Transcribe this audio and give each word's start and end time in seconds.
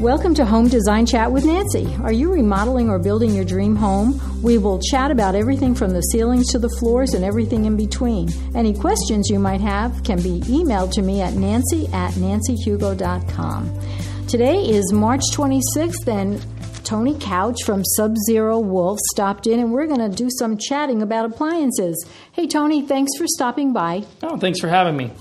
Welcome 0.00 0.34
to 0.36 0.46
Home 0.46 0.66
Design 0.66 1.04
Chat 1.04 1.30
with 1.30 1.44
Nancy. 1.44 1.94
Are 2.02 2.10
you 2.10 2.32
remodeling 2.32 2.88
or 2.88 2.98
building 2.98 3.34
your 3.34 3.44
dream 3.44 3.76
home? 3.76 4.18
We 4.42 4.56
will 4.56 4.80
chat 4.80 5.10
about 5.10 5.34
everything 5.34 5.74
from 5.74 5.90
the 5.90 6.00
ceilings 6.00 6.50
to 6.52 6.58
the 6.58 6.70
floors 6.80 7.12
and 7.12 7.22
everything 7.22 7.66
in 7.66 7.76
between. 7.76 8.30
Any 8.54 8.72
questions 8.72 9.28
you 9.28 9.38
might 9.38 9.60
have 9.60 10.02
can 10.02 10.16
be 10.22 10.40
emailed 10.46 10.92
to 10.92 11.02
me 11.02 11.20
at 11.20 11.34
nancy 11.34 11.86
at 11.92 12.14
nancyhugo.com. 12.14 13.78
Today 14.26 14.62
is 14.62 14.90
March 14.90 15.20
26th, 15.34 16.08
and 16.08 16.42
Tony 16.82 17.18
Couch 17.20 17.62
from 17.66 17.84
Sub 17.84 18.16
Zero 18.26 18.58
Wolf 18.58 18.98
stopped 19.12 19.46
in, 19.46 19.60
and 19.60 19.70
we're 19.70 19.86
going 19.86 20.00
to 20.00 20.08
do 20.08 20.30
some 20.38 20.56
chatting 20.56 21.02
about 21.02 21.26
appliances. 21.26 22.06
Hey, 22.32 22.46
Tony, 22.46 22.86
thanks 22.86 23.10
for 23.18 23.26
stopping 23.26 23.74
by. 23.74 24.04
Oh, 24.22 24.38
thanks 24.38 24.60
for 24.60 24.68
having 24.68 24.96
me. 24.96 25.12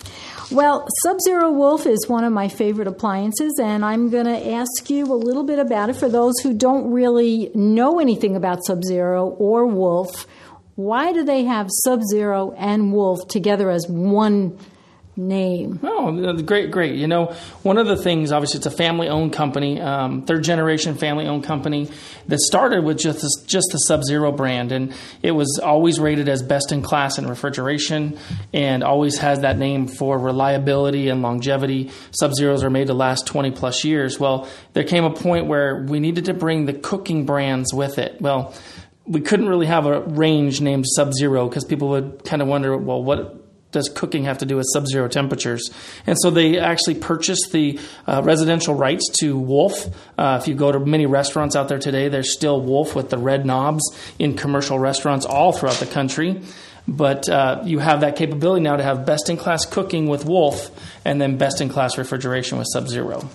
Well, 0.51 0.87
Sub 1.03 1.21
Zero 1.21 1.51
Wolf 1.51 1.85
is 1.85 2.07
one 2.07 2.23
of 2.23 2.33
my 2.33 2.47
favorite 2.47 2.87
appliances, 2.87 3.59
and 3.61 3.85
I'm 3.85 4.09
going 4.09 4.25
to 4.25 4.51
ask 4.51 4.89
you 4.89 5.05
a 5.05 5.13
little 5.13 5.43
bit 5.43 5.59
about 5.59 5.91
it 5.91 5.95
for 5.95 6.09
those 6.09 6.39
who 6.39 6.55
don't 6.55 6.91
really 6.91 7.51
know 7.53 7.99
anything 7.99 8.35
about 8.35 8.65
Sub 8.65 8.83
Zero 8.83 9.27
or 9.37 9.67
Wolf. 9.67 10.25
Why 10.73 11.13
do 11.13 11.23
they 11.23 11.43
have 11.43 11.67
Sub 11.83 12.01
Zero 12.01 12.51
and 12.53 12.91
Wolf 12.91 13.27
together 13.27 13.69
as 13.69 13.87
one 13.87 14.57
name. 15.27 15.79
Oh, 15.83 16.33
great, 16.41 16.71
great. 16.71 16.95
You 16.95 17.07
know, 17.07 17.27
one 17.63 17.77
of 17.77 17.87
the 17.87 17.97
things, 17.97 18.31
obviously, 18.31 18.57
it's 18.59 18.65
a 18.65 18.71
family 18.71 19.07
owned 19.07 19.33
company, 19.33 19.79
um, 19.79 20.23
third 20.23 20.43
generation 20.43 20.95
family 20.95 21.27
owned 21.27 21.43
company 21.43 21.89
that 22.27 22.39
started 22.39 22.83
with 22.83 22.97
just 22.97 23.47
just 23.47 23.67
the 23.71 23.77
Sub 23.77 24.03
Zero 24.03 24.31
brand. 24.31 24.71
And 24.71 24.93
it 25.21 25.31
was 25.31 25.59
always 25.63 25.99
rated 25.99 26.29
as 26.29 26.41
best 26.41 26.71
in 26.71 26.81
class 26.81 27.17
in 27.17 27.27
refrigeration 27.27 28.17
and 28.53 28.83
always 28.83 29.17
has 29.19 29.41
that 29.41 29.57
name 29.57 29.87
for 29.87 30.17
reliability 30.17 31.09
and 31.09 31.21
longevity. 31.21 31.91
Sub 32.11 32.33
Zeros 32.33 32.63
are 32.63 32.69
made 32.69 32.87
to 32.87 32.93
last 32.93 33.27
20 33.27 33.51
plus 33.51 33.83
years. 33.83 34.19
Well, 34.19 34.47
there 34.73 34.83
came 34.83 35.03
a 35.03 35.13
point 35.13 35.47
where 35.47 35.83
we 35.83 35.99
needed 35.99 36.25
to 36.25 36.33
bring 36.33 36.65
the 36.65 36.73
cooking 36.73 37.25
brands 37.25 37.73
with 37.73 37.97
it. 37.99 38.21
Well, 38.21 38.53
we 39.05 39.21
couldn't 39.21 39.49
really 39.49 39.65
have 39.65 39.87
a 39.87 40.01
range 40.01 40.61
named 40.61 40.85
Sub 40.87 41.13
Zero 41.13 41.49
because 41.49 41.65
people 41.65 41.89
would 41.89 42.23
kind 42.23 42.43
of 42.43 42.47
wonder, 42.47 42.77
well, 42.77 43.03
what 43.03 43.38
does 43.71 43.89
cooking 43.89 44.23
have 44.23 44.39
to 44.39 44.45
do 44.45 44.55
with 44.55 44.65
sub-zero 44.73 45.07
temperatures? 45.07 45.69
And 46.07 46.17
so 46.19 46.29
they 46.29 46.57
actually 46.59 46.95
purchased 46.95 47.51
the 47.51 47.79
uh, 48.07 48.21
residential 48.23 48.73
rights 48.73 49.07
to 49.19 49.37
Wolf. 49.37 49.87
Uh, 50.17 50.39
if 50.41 50.47
you 50.47 50.55
go 50.55 50.71
to 50.71 50.79
many 50.79 51.05
restaurants 51.05 51.55
out 51.55 51.67
there 51.67 51.79
today, 51.79 52.09
there's 52.09 52.33
still 52.33 52.61
Wolf 52.61 52.95
with 52.95 53.09
the 53.09 53.17
red 53.17 53.45
knobs 53.45 53.83
in 54.17 54.35
commercial 54.35 54.79
restaurants 54.79 55.25
all 55.25 55.51
throughout 55.51 55.77
the 55.77 55.85
country. 55.85 56.41
But 56.87 57.29
uh, 57.29 57.61
you 57.65 57.77
have 57.77 58.01
that 58.01 58.15
capability 58.15 58.63
now 58.63 58.75
to 58.75 58.83
have 58.83 59.05
best-in-class 59.05 59.67
cooking 59.67 60.07
with 60.07 60.25
Wolf, 60.25 60.71
and 61.05 61.21
then 61.21 61.37
best-in-class 61.37 61.99
refrigeration 61.99 62.57
with 62.57 62.67
Sub-Zero. 62.73 63.29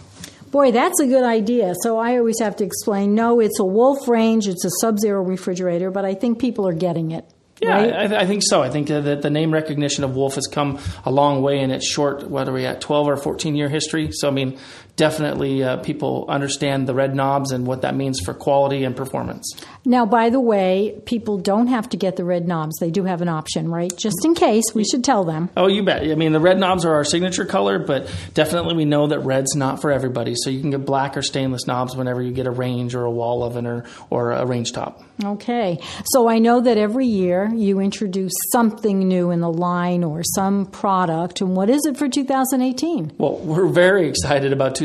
Boy, 0.51 0.71
that's 0.71 1.01
a 1.01 1.07
good 1.07 1.25
idea. 1.25 1.75
So 1.83 1.99
I 1.99 2.17
always 2.19 2.39
have 2.39 2.55
to 2.57 2.65
explain 2.65 3.15
no, 3.15 3.41
it's 3.41 3.59
a 3.59 3.65
Wolf 3.65 4.07
range, 4.07 4.47
it's 4.47 4.65
a 4.65 4.71
Sub 4.81 5.01
Zero 5.01 5.21
refrigerator, 5.21 5.91
but 5.91 6.05
I 6.05 6.15
think 6.15 6.39
people 6.39 6.69
are 6.69 6.73
getting 6.73 7.11
it. 7.11 7.25
Yeah, 7.65 7.77
right? 7.77 8.13
I, 8.13 8.21
I, 8.21 8.27
think 8.27 8.43
so. 8.45 8.63
I 8.63 8.71
think 8.71 8.89
that 8.89 9.23
the 9.23 9.31
name 9.31 9.53
recognition 9.53 10.05
of 10.05 10.15
Wolf 10.15 10.35
has 10.37 10.47
come 10.47 10.79
a 11.05 11.11
long 11.11 11.43
way 11.43 11.61
in 11.61 11.71
its 11.71 11.87
short, 11.87 12.29
what 12.29 12.49
are 12.49 12.53
we 12.53 12.67
at, 12.67 12.81
12 12.81 13.09
or 13.09 13.17
14 13.17 13.55
year 13.55 13.69
history. 13.69 14.11
So, 14.13 14.29
I 14.29 14.31
mean, 14.31 14.59
definitely 14.97 15.63
uh, 15.63 15.79
people 15.79 16.25
understand 16.29 16.87
the 16.87 16.95
red 16.95 17.15
knobs 17.15 17.51
and 17.51 17.67
what 17.67 17.83
that 17.83 17.95
means 17.97 18.21
for 18.25 18.33
quality 18.33 18.85
and 18.85 18.97
performance. 18.97 19.53
Now, 19.85 20.07
by 20.07 20.31
the 20.31 20.41
way, 20.41 21.01
people 21.05 21.39
don't 21.39 21.67
have 21.67 21.89
to 21.91 21.97
get 21.97 22.17
the 22.17 22.25
red 22.25 22.47
knobs. 22.47 22.79
They 22.79 22.91
do 22.91 23.05
have 23.05 23.21
an 23.21 23.29
option, 23.29 23.71
right? 23.71 23.93
Just 23.97 24.25
in 24.25 24.35
case, 24.35 24.65
we 24.75 24.85
should 24.85 25.05
tell 25.05 25.25
them. 25.25 25.51
Oh, 25.57 25.67
you 25.67 25.83
bet. 25.83 26.03
I 26.03 26.15
mean, 26.15 26.33
the 26.33 26.41
red 26.41 26.59
knobs 26.59 26.85
are 26.85 26.95
our 26.95 27.05
signature 27.05 27.45
color, 27.45 27.79
but 27.79 28.11
definitely 28.35 28.77
we 28.77 28.85
know 28.85 29.09
that 29.09 29.21
red's 29.21 29.55
not 29.55 29.81
for 29.81 29.91
everybody. 29.91 30.35
So 30.37 30.51
you 30.51 30.61
can 30.61 30.71
get 30.71 30.87
black 30.87 31.17
or 31.17 31.23
stainless 31.23 31.67
knobs 31.67 31.97
whenever 31.97 32.23
you 32.23 32.33
get 32.33 32.47
a 32.47 32.51
range 32.51 32.95
or 32.95 33.05
a 33.05 33.11
wall 33.11 33.43
oven 33.43 33.67
or, 33.67 33.85
or 34.11 34.33
a 34.33 34.47
range 34.47 34.73
top. 34.73 35.03
Okay. 35.23 35.79
So 36.07 36.29
I 36.29 36.39
know 36.39 36.61
that 36.61 36.79
every 36.79 37.07
year 37.07 37.51
you 37.53 37.81
introduce 37.81 38.33
something 38.53 39.01
new 39.07 39.31
in 39.31 39.41
the 39.41 39.53
line 39.53 40.05
or 40.05 40.23
some 40.23 40.67
product. 40.67 41.41
And 41.41 41.57
what 41.57 41.69
is 41.69 41.85
it 41.85 41.97
for 41.97 42.09
2018? 42.09 43.13
Well, 43.19 43.39
we're 43.39 43.69
very 43.69 44.09
excited 44.09 44.53
about 44.53 44.75
2018. 44.75 44.84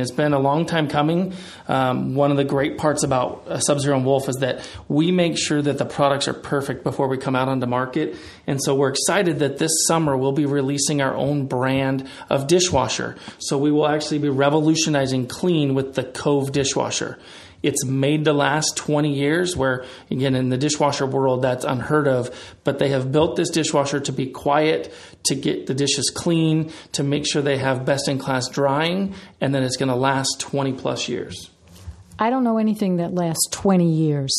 It's 0.00 0.10
been 0.10 0.32
a 0.32 0.38
long 0.38 0.66
time 0.66 0.88
coming. 0.88 1.32
Um, 1.68 2.14
one 2.14 2.30
of 2.30 2.36
the 2.36 2.44
great 2.44 2.78
parts 2.78 3.02
about 3.02 3.46
uh, 3.46 3.58
Sub 3.58 3.80
Zero 3.80 3.96
and 3.96 4.04
Wolf 4.04 4.28
is 4.28 4.36
that 4.36 4.68
we 4.88 5.12
make 5.12 5.38
sure 5.38 5.62
that 5.62 5.78
the 5.78 5.84
products 5.84 6.28
are 6.28 6.34
perfect 6.34 6.84
before 6.84 7.08
we 7.08 7.18
come 7.18 7.36
out 7.36 7.48
onto 7.48 7.66
market. 7.66 8.16
And 8.46 8.62
so 8.62 8.74
we're 8.74 8.90
excited 8.90 9.38
that 9.40 9.58
this 9.58 9.72
summer 9.86 10.16
we'll 10.16 10.32
be 10.32 10.46
releasing 10.46 11.00
our 11.00 11.14
own 11.14 11.46
brand 11.46 12.08
of 12.28 12.46
dishwasher. 12.46 13.16
So 13.38 13.58
we 13.58 13.70
will 13.70 13.86
actually 13.86 14.18
be 14.18 14.28
revolutionizing 14.28 15.26
clean 15.26 15.74
with 15.74 15.94
the 15.94 16.04
Cove 16.04 16.52
dishwasher. 16.52 17.18
It's 17.62 17.84
made 17.84 18.24
to 18.24 18.32
last 18.32 18.76
20 18.76 19.12
years, 19.12 19.56
where, 19.56 19.84
again, 20.10 20.34
in 20.34 20.48
the 20.48 20.56
dishwasher 20.56 21.06
world, 21.06 21.42
that's 21.42 21.64
unheard 21.64 22.08
of. 22.08 22.30
But 22.64 22.78
they 22.78 22.88
have 22.88 23.12
built 23.12 23.36
this 23.36 23.50
dishwasher 23.50 24.00
to 24.00 24.12
be 24.12 24.26
quiet, 24.26 24.92
to 25.24 25.34
get 25.34 25.66
the 25.66 25.74
dishes 25.74 26.10
clean, 26.14 26.72
to 26.92 27.02
make 27.02 27.26
sure 27.26 27.42
they 27.42 27.58
have 27.58 27.84
best 27.84 28.08
in 28.08 28.18
class 28.18 28.48
drying, 28.48 29.14
and 29.40 29.54
then 29.54 29.62
it's 29.62 29.76
going 29.76 29.90
to 29.90 29.94
last 29.94 30.40
20 30.40 30.72
plus 30.72 31.08
years. 31.08 31.50
I 32.22 32.28
don't 32.28 32.44
know 32.44 32.58
anything 32.58 32.96
that 32.96 33.14
lasts 33.14 33.48
20 33.50 33.90
years. 33.90 34.30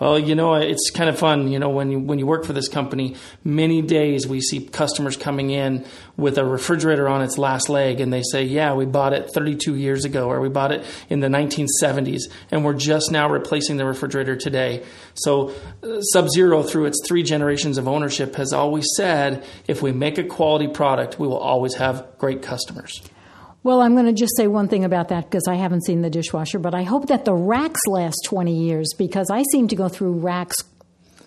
Well, 0.00 0.18
you 0.18 0.34
know, 0.34 0.54
it's 0.54 0.90
kind 0.90 1.10
of 1.10 1.18
fun. 1.18 1.48
You 1.48 1.58
know, 1.58 1.68
when 1.68 1.90
you 1.90 2.00
when 2.00 2.18
you 2.18 2.26
work 2.26 2.44
for 2.44 2.52
this 2.54 2.68
company, 2.68 3.16
many 3.44 3.82
days 3.82 4.26
we 4.26 4.40
see 4.40 4.60
customers 4.66 5.16
coming 5.16 5.50
in 5.50 5.86
with 6.16 6.38
a 6.38 6.44
refrigerator 6.44 7.08
on 7.08 7.22
its 7.22 7.38
last 7.38 7.68
leg, 7.68 8.00
and 8.00 8.12
they 8.12 8.22
say, 8.22 8.42
"Yeah, 8.42 8.74
we 8.74 8.84
bought 8.84 9.14
it 9.14 9.30
32 9.32 9.74
years 9.74 10.04
ago, 10.04 10.30
or 10.30 10.40
we 10.40 10.50
bought 10.50 10.72
it 10.72 10.84
in 11.08 11.20
the 11.20 11.28
1970s, 11.28 12.22
and 12.50 12.62
we're 12.62 12.74
just 12.74 13.10
now 13.10 13.28
replacing 13.28 13.78
the 13.78 13.86
refrigerator 13.86 14.36
today." 14.36 14.82
So, 15.14 15.52
uh, 15.82 16.00
Sub 16.12 16.28
Zero, 16.28 16.62
through 16.62 16.86
its 16.86 17.00
three 17.06 17.22
generations 17.22 17.78
of 17.78 17.88
ownership, 17.88 18.36
has 18.36 18.52
always 18.52 18.86
said, 18.96 19.44
"If 19.66 19.82
we 19.82 19.92
make 19.92 20.18
a 20.18 20.24
quality 20.24 20.68
product, 20.68 21.18
we 21.18 21.26
will 21.26 21.38
always 21.38 21.74
have 21.74 22.04
great 22.18 22.42
customers." 22.42 23.00
Well, 23.66 23.82
I'm 23.82 23.94
going 23.94 24.06
to 24.06 24.12
just 24.12 24.36
say 24.36 24.46
one 24.46 24.68
thing 24.68 24.84
about 24.84 25.08
that 25.08 25.24
because 25.24 25.48
I 25.48 25.56
haven't 25.56 25.84
seen 25.84 26.00
the 26.00 26.08
dishwasher, 26.08 26.60
but 26.60 26.72
I 26.72 26.84
hope 26.84 27.08
that 27.08 27.24
the 27.24 27.34
racks 27.34 27.80
last 27.88 28.14
20 28.26 28.56
years 28.56 28.94
because 28.96 29.28
I 29.28 29.42
seem 29.50 29.66
to 29.66 29.74
go 29.74 29.88
through 29.88 30.20
racks 30.20 30.54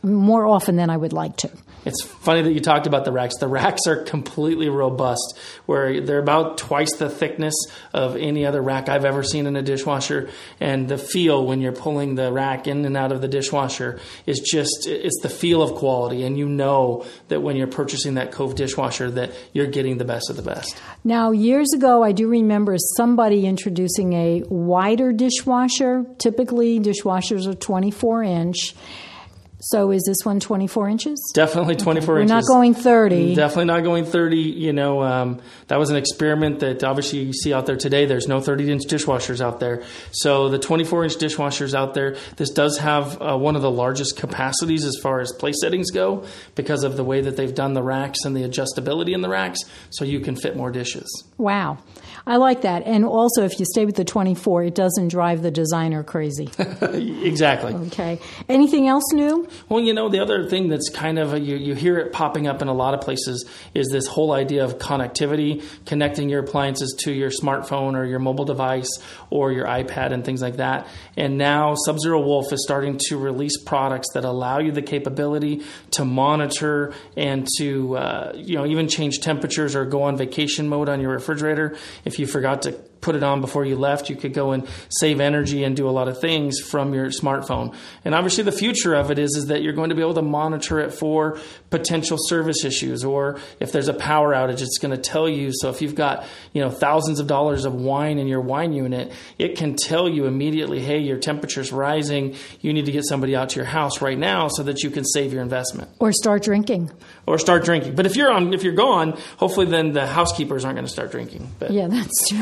more 0.03 0.45
often 0.45 0.75
than 0.75 0.89
I 0.89 0.97
would 0.97 1.13
like 1.13 1.37
to. 1.37 1.49
It's 1.85 2.03
funny 2.03 2.41
that 2.41 2.51
you 2.51 2.59
talked 2.59 2.87
about 2.87 3.05
the 3.05 3.11
racks. 3.11 3.37
The 3.37 3.47
racks 3.47 3.87
are 3.87 4.03
completely 4.03 4.69
robust, 4.69 5.39
where 5.65 6.01
they're 6.01 6.19
about 6.19 6.57
twice 6.57 6.93
the 6.97 7.09
thickness 7.09 7.55
of 7.93 8.17
any 8.17 8.45
other 8.45 8.61
rack 8.61 8.89
I've 8.89 9.05
ever 9.05 9.23
seen 9.23 9.47
in 9.47 9.55
a 9.55 9.61
dishwasher. 9.61 10.29
And 10.59 10.89
the 10.89 10.97
feel 10.97 11.45
when 11.45 11.61
you're 11.61 11.71
pulling 11.71 12.15
the 12.15 12.31
rack 12.31 12.67
in 12.67 12.83
and 12.85 12.97
out 12.97 13.11
of 13.11 13.21
the 13.21 13.27
dishwasher 13.27 13.99
is 14.25 14.39
just, 14.39 14.87
it's 14.87 15.19
the 15.21 15.29
feel 15.29 15.61
of 15.61 15.75
quality. 15.75 16.23
And 16.23 16.37
you 16.37 16.49
know 16.49 17.05
that 17.29 17.41
when 17.41 17.55
you're 17.55 17.67
purchasing 17.67 18.15
that 18.15 18.31
Cove 18.31 18.55
dishwasher 18.55 19.09
that 19.11 19.31
you're 19.53 19.67
getting 19.67 19.97
the 19.97 20.05
best 20.05 20.29
of 20.29 20.35
the 20.35 20.41
best. 20.41 20.79
Now, 21.03 21.31
years 21.31 21.71
ago, 21.73 22.03
I 22.03 22.11
do 22.11 22.27
remember 22.27 22.75
somebody 22.97 23.45
introducing 23.45 24.13
a 24.13 24.43
wider 24.49 25.13
dishwasher. 25.13 26.05
Typically, 26.17 26.79
dishwashers 26.79 27.47
are 27.47 27.55
24 27.55 28.23
inch 28.23 28.75
so 29.59 29.91
is 29.91 30.03
this 30.05 30.17
one 30.23 30.39
24 30.39 30.87
inches? 30.87 31.31
Definitely 31.33 31.75
24 31.75 32.15
okay. 32.15 32.21
inches. 32.21 32.31
We're 32.31 32.35
not 32.35 32.47
going 32.47 32.73
30. 32.73 33.35
Definitely 33.35 33.65
not 33.65 33.83
going 33.83 34.05
30. 34.05 34.37
You 34.37 34.73
know, 34.73 35.03
um, 35.03 35.41
that 35.67 35.77
was 35.77 35.89
an 35.89 35.97
experiment 35.97 36.59
that 36.59 36.83
obviously 36.83 37.19
you 37.19 37.33
see 37.33 37.53
out 37.53 37.65
there 37.65 37.75
today. 37.75 38.05
There's 38.05 38.27
no 38.27 38.39
30 38.39 38.71
inch 38.71 38.83
dishwashers 38.83 39.41
out 39.41 39.59
there. 39.59 39.83
So 40.11 40.49
the 40.49 40.59
24 40.59 41.05
inch 41.05 41.17
dishwashers 41.17 41.73
out 41.73 41.93
there, 41.93 42.15
this 42.37 42.51
does 42.51 42.77
have 42.77 43.21
uh, 43.21 43.37
one 43.37 43.55
of 43.55 43.61
the 43.61 43.71
largest 43.71 44.15
capacities 44.15 44.85
as 44.85 44.97
far 45.01 45.19
as 45.19 45.31
place 45.33 45.55
settings 45.61 45.91
go 45.91 46.25
because 46.55 46.83
of 46.83 46.95
the 46.95 47.03
way 47.03 47.21
that 47.21 47.35
they've 47.35 47.53
done 47.53 47.73
the 47.73 47.83
racks 47.83 48.19
and 48.23 48.35
the 48.35 48.43
adjustability 48.43 49.13
in 49.13 49.21
the 49.21 49.29
racks 49.29 49.59
so 49.89 50.05
you 50.05 50.21
can 50.21 50.35
fit 50.37 50.55
more 50.55 50.71
dishes. 50.71 51.25
Wow. 51.37 51.79
I 52.25 52.37
like 52.37 52.61
that. 52.61 52.83
And 52.85 53.05
also, 53.05 53.43
if 53.43 53.59
you 53.59 53.65
stay 53.65 53.85
with 53.85 53.95
the 53.95 54.03
24, 54.05 54.65
it 54.65 54.75
doesn't 54.75 55.07
drive 55.07 55.41
the 55.41 55.51
designer 55.51 56.03
crazy. 56.03 56.49
exactly. 56.81 57.73
Okay. 57.73 58.19
Anything 58.47 58.87
else 58.87 59.11
new? 59.13 59.47
Well, 59.67 59.83
you 59.83 59.93
know, 59.93 60.09
the 60.09 60.19
other 60.19 60.47
thing 60.47 60.69
that's 60.69 60.89
kind 60.89 61.19
of, 61.19 61.33
a, 61.33 61.39
you, 61.39 61.55
you 61.55 61.75
hear 61.75 61.97
it 61.97 62.11
popping 62.11 62.47
up 62.47 62.61
in 62.61 62.67
a 62.67 62.73
lot 62.73 62.93
of 62.93 63.01
places 63.01 63.47
is 63.73 63.87
this 63.91 64.07
whole 64.07 64.31
idea 64.31 64.63
of 64.63 64.77
connectivity, 64.77 65.63
connecting 65.85 66.29
your 66.29 66.41
appliances 66.41 66.95
to 66.99 67.11
your 67.11 67.29
smartphone 67.29 67.95
or 67.95 68.05
your 68.05 68.19
mobile 68.19 68.45
device 68.45 68.89
or 69.29 69.51
your 69.51 69.65
iPad 69.65 70.11
and 70.11 70.23
things 70.25 70.41
like 70.41 70.57
that. 70.57 70.87
And 71.17 71.37
now 71.37 71.75
Sub 71.75 71.99
Zero 71.99 72.21
Wolf 72.21 72.51
is 72.51 72.63
starting 72.63 72.99
to 73.07 73.17
release 73.17 73.61
products 73.63 74.07
that 74.13 74.25
allow 74.25 74.59
you 74.59 74.71
the 74.71 74.81
capability 74.81 75.61
to 75.91 76.05
monitor 76.05 76.93
and 77.15 77.47
to, 77.57 77.97
uh, 77.97 78.33
you 78.35 78.55
know, 78.55 78.65
even 78.65 78.87
change 78.87 79.19
temperatures 79.19 79.75
or 79.75 79.85
go 79.85 80.03
on 80.03 80.17
vacation 80.17 80.67
mode 80.67 80.89
on 80.89 81.01
your 81.01 81.11
refrigerator. 81.11 81.77
If 82.05 82.19
you 82.19 82.27
forgot 82.27 82.63
to 82.63 82.79
put 83.01 83.15
it 83.15 83.23
on 83.23 83.41
before 83.41 83.65
you 83.65 83.75
left. 83.75 84.09
You 84.09 84.15
could 84.15 84.33
go 84.33 84.51
and 84.51 84.67
save 84.89 85.19
energy 85.19 85.63
and 85.63 85.75
do 85.75 85.87
a 85.87 85.91
lot 85.91 86.07
of 86.07 86.19
things 86.19 86.59
from 86.59 86.93
your 86.93 87.07
smartphone. 87.07 87.75
And 88.05 88.13
obviously, 88.13 88.43
the 88.43 88.51
future 88.51 88.93
of 88.93 89.11
it 89.11 89.19
is 89.19 89.35
is 89.35 89.47
that 89.47 89.61
you're 89.61 89.73
going 89.73 89.89
to 89.89 89.95
be 89.95 90.01
able 90.01 90.15
to 90.15 90.21
monitor 90.21 90.79
it 90.79 90.93
for 90.93 91.39
potential 91.69 92.17
service 92.19 92.63
issues, 92.63 93.03
or 93.03 93.39
if 93.59 93.71
there's 93.71 93.87
a 93.87 93.93
power 93.93 94.33
outage, 94.33 94.61
it's 94.61 94.77
going 94.77 94.95
to 94.95 95.01
tell 95.01 95.29
you. 95.29 95.51
So 95.53 95.69
if 95.69 95.81
you've 95.81 95.95
got 95.95 96.25
you 96.53 96.61
know 96.61 96.69
thousands 96.69 97.19
of 97.19 97.27
dollars 97.27 97.65
of 97.65 97.73
wine 97.73 98.17
in 98.17 98.27
your 98.27 98.41
wine 98.41 98.73
unit, 98.73 99.11
it 99.37 99.57
can 99.57 99.75
tell 99.75 100.09
you 100.09 100.25
immediately, 100.25 100.79
hey, 100.79 100.99
your 100.99 101.17
temperature's 101.17 101.71
rising. 101.71 102.35
You 102.61 102.73
need 102.73 102.85
to 102.85 102.91
get 102.91 103.05
somebody 103.05 103.35
out 103.35 103.49
to 103.49 103.55
your 103.57 103.65
house 103.65 104.01
right 104.01 104.17
now 104.17 104.47
so 104.47 104.63
that 104.63 104.83
you 104.83 104.89
can 104.89 105.05
save 105.05 105.33
your 105.33 105.41
investment, 105.41 105.89
or 105.99 106.11
start 106.11 106.43
drinking, 106.43 106.91
or 107.25 107.37
start 107.37 107.63
drinking. 107.63 107.95
But 107.95 108.05
if 108.05 108.15
you're 108.15 108.31
on, 108.31 108.53
if 108.53 108.63
you're 108.63 108.73
gone, 108.73 109.17
hopefully 109.37 109.67
then 109.67 109.93
the 109.93 110.07
housekeepers 110.07 110.65
aren't 110.65 110.75
going 110.75 110.85
to 110.85 110.91
start 110.91 111.11
drinking. 111.11 111.49
But. 111.59 111.71
Yeah, 111.71 111.87
that's 111.87 112.29
true. 112.29 112.37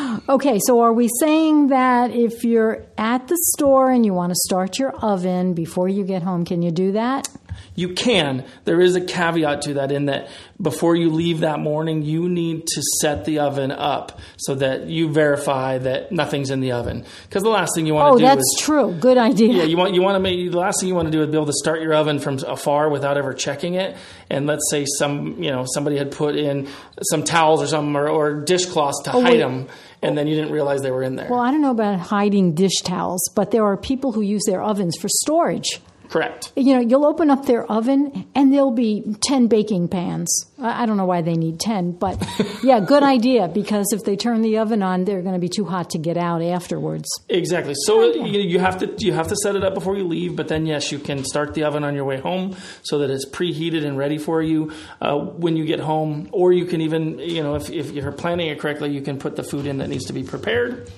Okay, 0.28 0.58
so 0.64 0.80
are 0.80 0.92
we 0.92 1.08
saying 1.18 1.68
that 1.68 2.12
if 2.12 2.44
you're 2.44 2.84
at 2.96 3.26
the 3.26 3.36
store 3.52 3.90
and 3.90 4.06
you 4.06 4.14
want 4.14 4.30
to 4.30 4.36
start 4.46 4.78
your 4.78 4.92
oven 4.92 5.54
before 5.54 5.88
you 5.88 6.04
get 6.04 6.22
home, 6.22 6.44
can 6.44 6.62
you 6.62 6.70
do 6.70 6.92
that? 6.92 7.28
You 7.74 7.94
can. 7.94 8.44
There 8.64 8.80
is 8.80 8.96
a 8.96 9.00
caveat 9.00 9.62
to 9.62 9.74
that 9.74 9.92
in 9.92 10.06
that 10.06 10.28
before 10.60 10.96
you 10.96 11.10
leave 11.10 11.40
that 11.40 11.60
morning, 11.60 12.02
you 12.02 12.28
need 12.28 12.66
to 12.66 12.82
set 13.00 13.24
the 13.24 13.38
oven 13.38 13.70
up 13.70 14.18
so 14.36 14.54
that 14.56 14.88
you 14.88 15.10
verify 15.10 15.78
that 15.78 16.12
nothing's 16.12 16.50
in 16.50 16.60
the 16.60 16.72
oven. 16.72 17.04
Because 17.24 17.42
the 17.42 17.48
last 17.48 17.72
thing 17.74 17.86
you 17.86 17.94
want 17.94 18.08
to 18.08 18.14
oh, 18.14 18.18
do 18.18 18.24
that's 18.24 18.40
is, 18.40 18.56
true. 18.60 18.92
Good 18.92 19.18
idea. 19.18 19.54
Yeah, 19.54 19.62
you 19.62 19.76
want 19.76 19.94
you 19.94 20.02
want 20.02 20.16
to 20.16 20.20
make 20.20 20.50
the 20.50 20.58
last 20.58 20.80
thing 20.80 20.88
you 20.88 20.94
want 20.94 21.06
to 21.06 21.12
do 21.12 21.22
is 21.22 21.28
be 21.28 21.36
able 21.36 21.46
to 21.46 21.52
start 21.52 21.80
your 21.80 21.94
oven 21.94 22.18
from 22.18 22.38
afar 22.46 22.90
without 22.90 23.16
ever 23.16 23.32
checking 23.32 23.74
it. 23.74 23.96
And 24.28 24.46
let's 24.46 24.68
say 24.70 24.84
some 24.98 25.42
you 25.42 25.50
know 25.50 25.64
somebody 25.66 25.96
had 25.96 26.12
put 26.12 26.36
in 26.36 26.68
some 27.10 27.24
towels 27.24 27.62
or 27.62 27.66
something 27.66 27.96
or, 27.96 28.08
or 28.08 28.34
dishcloths 28.34 29.02
to 29.04 29.12
oh, 29.12 29.22
hide 29.22 29.32
wait. 29.32 29.38
them 29.38 29.68
and 30.02 30.16
then 30.16 30.26
you 30.26 30.34
didn't 30.34 30.52
realize 30.52 30.82
they 30.82 30.90
were 30.90 31.02
in 31.02 31.16
there. 31.16 31.28
Well, 31.30 31.40
I 31.40 31.50
don't 31.50 31.62
know 31.62 31.70
about 31.70 32.00
hiding 32.00 32.54
dish 32.54 32.80
towels, 32.82 33.22
but 33.34 33.50
there 33.50 33.64
are 33.64 33.76
people 33.76 34.12
who 34.12 34.22
use 34.22 34.42
their 34.46 34.62
ovens 34.62 34.96
for 34.96 35.08
storage. 35.08 35.80
Correct. 36.10 36.52
You 36.56 36.74
know, 36.74 36.80
you'll 36.80 37.06
open 37.06 37.30
up 37.30 37.46
their 37.46 37.64
oven 37.70 38.26
and 38.34 38.52
there'll 38.52 38.72
be 38.72 39.16
10 39.28 39.46
baking 39.46 39.86
pans. 39.86 40.44
I 40.60 40.84
don't 40.84 40.96
know 40.96 41.04
why 41.04 41.22
they 41.22 41.34
need 41.34 41.60
10, 41.60 41.92
but 41.92 42.20
yeah, 42.64 42.80
good 42.80 43.04
idea 43.04 43.46
because 43.46 43.92
if 43.92 44.02
they 44.02 44.16
turn 44.16 44.42
the 44.42 44.58
oven 44.58 44.82
on, 44.82 45.04
they're 45.04 45.22
going 45.22 45.34
to 45.34 45.40
be 45.40 45.48
too 45.48 45.64
hot 45.64 45.90
to 45.90 45.98
get 45.98 46.16
out 46.16 46.42
afterwards. 46.42 47.08
Exactly. 47.28 47.74
So 47.86 48.12
you, 48.12 48.40
you 48.40 48.58
have 48.58 48.78
to 48.78 48.92
you 48.98 49.12
have 49.12 49.28
to 49.28 49.36
set 49.36 49.54
it 49.54 49.62
up 49.62 49.72
before 49.72 49.96
you 49.96 50.02
leave, 50.02 50.34
but 50.34 50.48
then 50.48 50.66
yes, 50.66 50.90
you 50.90 50.98
can 50.98 51.24
start 51.24 51.54
the 51.54 51.62
oven 51.62 51.84
on 51.84 51.94
your 51.94 52.04
way 52.04 52.18
home 52.18 52.56
so 52.82 52.98
that 52.98 53.10
it's 53.10 53.24
preheated 53.24 53.86
and 53.86 53.96
ready 53.96 54.18
for 54.18 54.42
you 54.42 54.72
uh, 55.00 55.16
when 55.16 55.56
you 55.56 55.64
get 55.64 55.78
home 55.78 56.28
or 56.32 56.52
you 56.52 56.64
can 56.66 56.80
even, 56.80 57.20
you 57.20 57.44
know, 57.44 57.54
if 57.54 57.70
if 57.70 57.92
you're 57.92 58.10
planning 58.10 58.48
it 58.48 58.58
correctly, 58.58 58.90
you 58.90 59.00
can 59.00 59.16
put 59.16 59.36
the 59.36 59.44
food 59.44 59.64
in 59.64 59.78
that 59.78 59.88
needs 59.88 60.06
to 60.06 60.12
be 60.12 60.24
prepared 60.24 60.90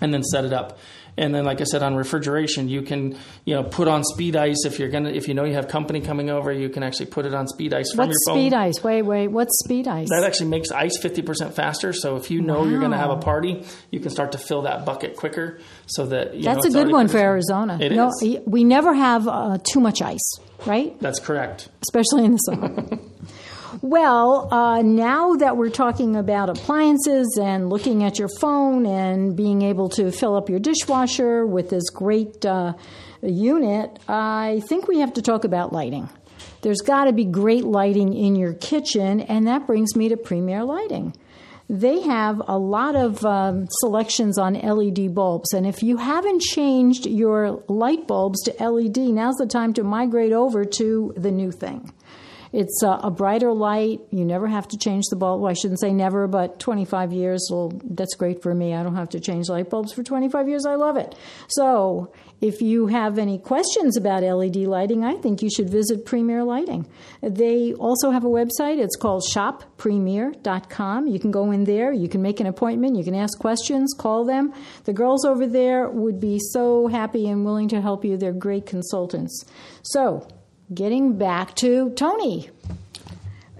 and 0.00 0.12
then 0.12 0.24
set 0.24 0.44
it 0.44 0.52
up. 0.52 0.78
And 1.16 1.34
then, 1.34 1.44
like 1.44 1.60
I 1.60 1.64
said, 1.64 1.82
on 1.82 1.96
refrigeration, 1.96 2.68
you 2.68 2.82
can 2.82 3.16
you 3.44 3.54
know 3.54 3.62
put 3.62 3.88
on 3.88 4.04
speed 4.04 4.36
ice 4.36 4.64
if 4.64 4.78
you're 4.78 4.88
gonna 4.88 5.10
if 5.10 5.28
you 5.28 5.34
know 5.34 5.44
you 5.44 5.54
have 5.54 5.68
company 5.68 6.00
coming 6.00 6.30
over, 6.30 6.52
you 6.52 6.68
can 6.68 6.82
actually 6.82 7.06
put 7.06 7.26
it 7.26 7.34
on 7.34 7.48
speed 7.48 7.74
ice 7.74 7.92
from 7.92 8.06
what's 8.06 8.18
your 8.26 8.34
phone. 8.34 8.42
speed 8.42 8.54
ice? 8.54 8.82
Wait, 8.82 9.02
wait, 9.02 9.28
what's 9.28 9.58
speed 9.64 9.88
ice? 9.88 10.08
That 10.10 10.24
actually 10.24 10.48
makes 10.48 10.70
ice 10.70 10.96
fifty 10.98 11.22
percent 11.22 11.54
faster. 11.54 11.92
So 11.92 12.16
if 12.16 12.30
you 12.30 12.40
know 12.40 12.60
wow. 12.60 12.66
you're 12.66 12.80
going 12.80 12.92
to 12.92 12.98
have 12.98 13.10
a 13.10 13.16
party, 13.16 13.64
you 13.90 14.00
can 14.00 14.10
start 14.10 14.32
to 14.32 14.38
fill 14.38 14.62
that 14.62 14.84
bucket 14.84 15.16
quicker. 15.16 15.58
So 15.86 16.06
that 16.06 16.40
that's 16.40 16.64
know, 16.64 16.80
a 16.80 16.84
good 16.84 16.92
one 16.92 17.08
for 17.08 17.18
Arizona. 17.18 17.78
It 17.80 17.92
no, 17.92 18.08
is. 18.08 18.38
we 18.46 18.64
never 18.64 18.94
have 18.94 19.26
uh, 19.28 19.58
too 19.62 19.80
much 19.80 20.02
ice, 20.02 20.38
right? 20.66 20.98
That's 21.00 21.18
correct. 21.18 21.68
Especially 21.82 22.24
in 22.24 22.32
the 22.32 22.38
summer. 22.38 22.98
Well, 23.82 24.52
uh, 24.52 24.82
now 24.82 25.34
that 25.34 25.56
we're 25.56 25.70
talking 25.70 26.16
about 26.16 26.50
appliances 26.50 27.38
and 27.40 27.70
looking 27.70 28.02
at 28.02 28.18
your 28.18 28.28
phone 28.40 28.84
and 28.84 29.36
being 29.36 29.62
able 29.62 29.88
to 29.90 30.10
fill 30.10 30.34
up 30.34 30.48
your 30.48 30.58
dishwasher 30.58 31.46
with 31.46 31.70
this 31.70 31.88
great 31.90 32.44
uh, 32.44 32.72
unit, 33.22 33.98
I 34.08 34.62
think 34.68 34.88
we 34.88 34.98
have 34.98 35.12
to 35.14 35.22
talk 35.22 35.44
about 35.44 35.72
lighting. 35.72 36.08
There's 36.62 36.80
got 36.80 37.04
to 37.04 37.12
be 37.12 37.24
great 37.24 37.64
lighting 37.64 38.12
in 38.12 38.34
your 38.34 38.54
kitchen, 38.54 39.20
and 39.20 39.46
that 39.46 39.66
brings 39.66 39.94
me 39.94 40.08
to 40.08 40.16
Premier 40.16 40.64
Lighting. 40.64 41.14
They 41.68 42.00
have 42.00 42.42
a 42.48 42.58
lot 42.58 42.96
of 42.96 43.24
um, 43.24 43.68
selections 43.78 44.36
on 44.36 44.54
LED 44.54 45.14
bulbs, 45.14 45.52
and 45.52 45.64
if 45.64 45.84
you 45.84 45.96
haven't 45.96 46.42
changed 46.42 47.06
your 47.06 47.62
light 47.68 48.08
bulbs 48.08 48.42
to 48.42 48.54
LED, 48.58 48.96
now's 48.96 49.36
the 49.36 49.46
time 49.46 49.72
to 49.74 49.84
migrate 49.84 50.32
over 50.32 50.64
to 50.64 51.14
the 51.16 51.30
new 51.30 51.52
thing. 51.52 51.92
It's 52.52 52.82
uh, 52.82 52.98
a 53.02 53.10
brighter 53.10 53.52
light. 53.52 54.00
You 54.10 54.24
never 54.24 54.48
have 54.48 54.66
to 54.68 54.78
change 54.78 55.04
the 55.10 55.16
bulb. 55.16 55.40
Well, 55.40 55.50
I 55.50 55.54
shouldn't 55.54 55.80
say 55.80 55.92
never, 55.92 56.26
but 56.26 56.58
25 56.58 57.12
years, 57.12 57.48
well, 57.50 57.72
that's 57.84 58.14
great 58.16 58.42
for 58.42 58.54
me. 58.54 58.74
I 58.74 58.82
don't 58.82 58.96
have 58.96 59.10
to 59.10 59.20
change 59.20 59.48
light 59.48 59.70
bulbs 59.70 59.92
for 59.92 60.02
25 60.02 60.48
years. 60.48 60.66
I 60.66 60.74
love 60.74 60.96
it. 60.96 61.14
So, 61.48 62.12
if 62.40 62.62
you 62.62 62.86
have 62.86 63.18
any 63.18 63.38
questions 63.38 63.96
about 63.96 64.22
LED 64.22 64.56
lighting, 64.56 65.04
I 65.04 65.14
think 65.16 65.42
you 65.42 65.50
should 65.50 65.68
visit 65.68 66.06
Premier 66.06 66.42
Lighting. 66.42 66.88
They 67.22 67.74
also 67.74 68.10
have 68.10 68.24
a 68.24 68.28
website. 68.28 68.78
It's 68.78 68.96
called 68.96 69.22
shoppremier.com. 69.32 71.06
You 71.06 71.20
can 71.20 71.30
go 71.30 71.50
in 71.50 71.64
there, 71.64 71.92
you 71.92 72.08
can 72.08 72.22
make 72.22 72.40
an 72.40 72.46
appointment, 72.46 72.96
you 72.96 73.04
can 73.04 73.14
ask 73.14 73.38
questions, 73.38 73.94
call 73.96 74.24
them. 74.24 74.54
The 74.84 74.94
girls 74.94 75.24
over 75.26 75.46
there 75.46 75.88
would 75.90 76.18
be 76.18 76.38
so 76.40 76.86
happy 76.88 77.28
and 77.28 77.44
willing 77.44 77.68
to 77.68 77.80
help 77.80 78.04
you. 78.04 78.16
They're 78.16 78.32
great 78.32 78.64
consultants. 78.64 79.44
So, 79.82 80.26
getting 80.72 81.16
back 81.18 81.54
to 81.56 81.90
Tony. 81.90 82.50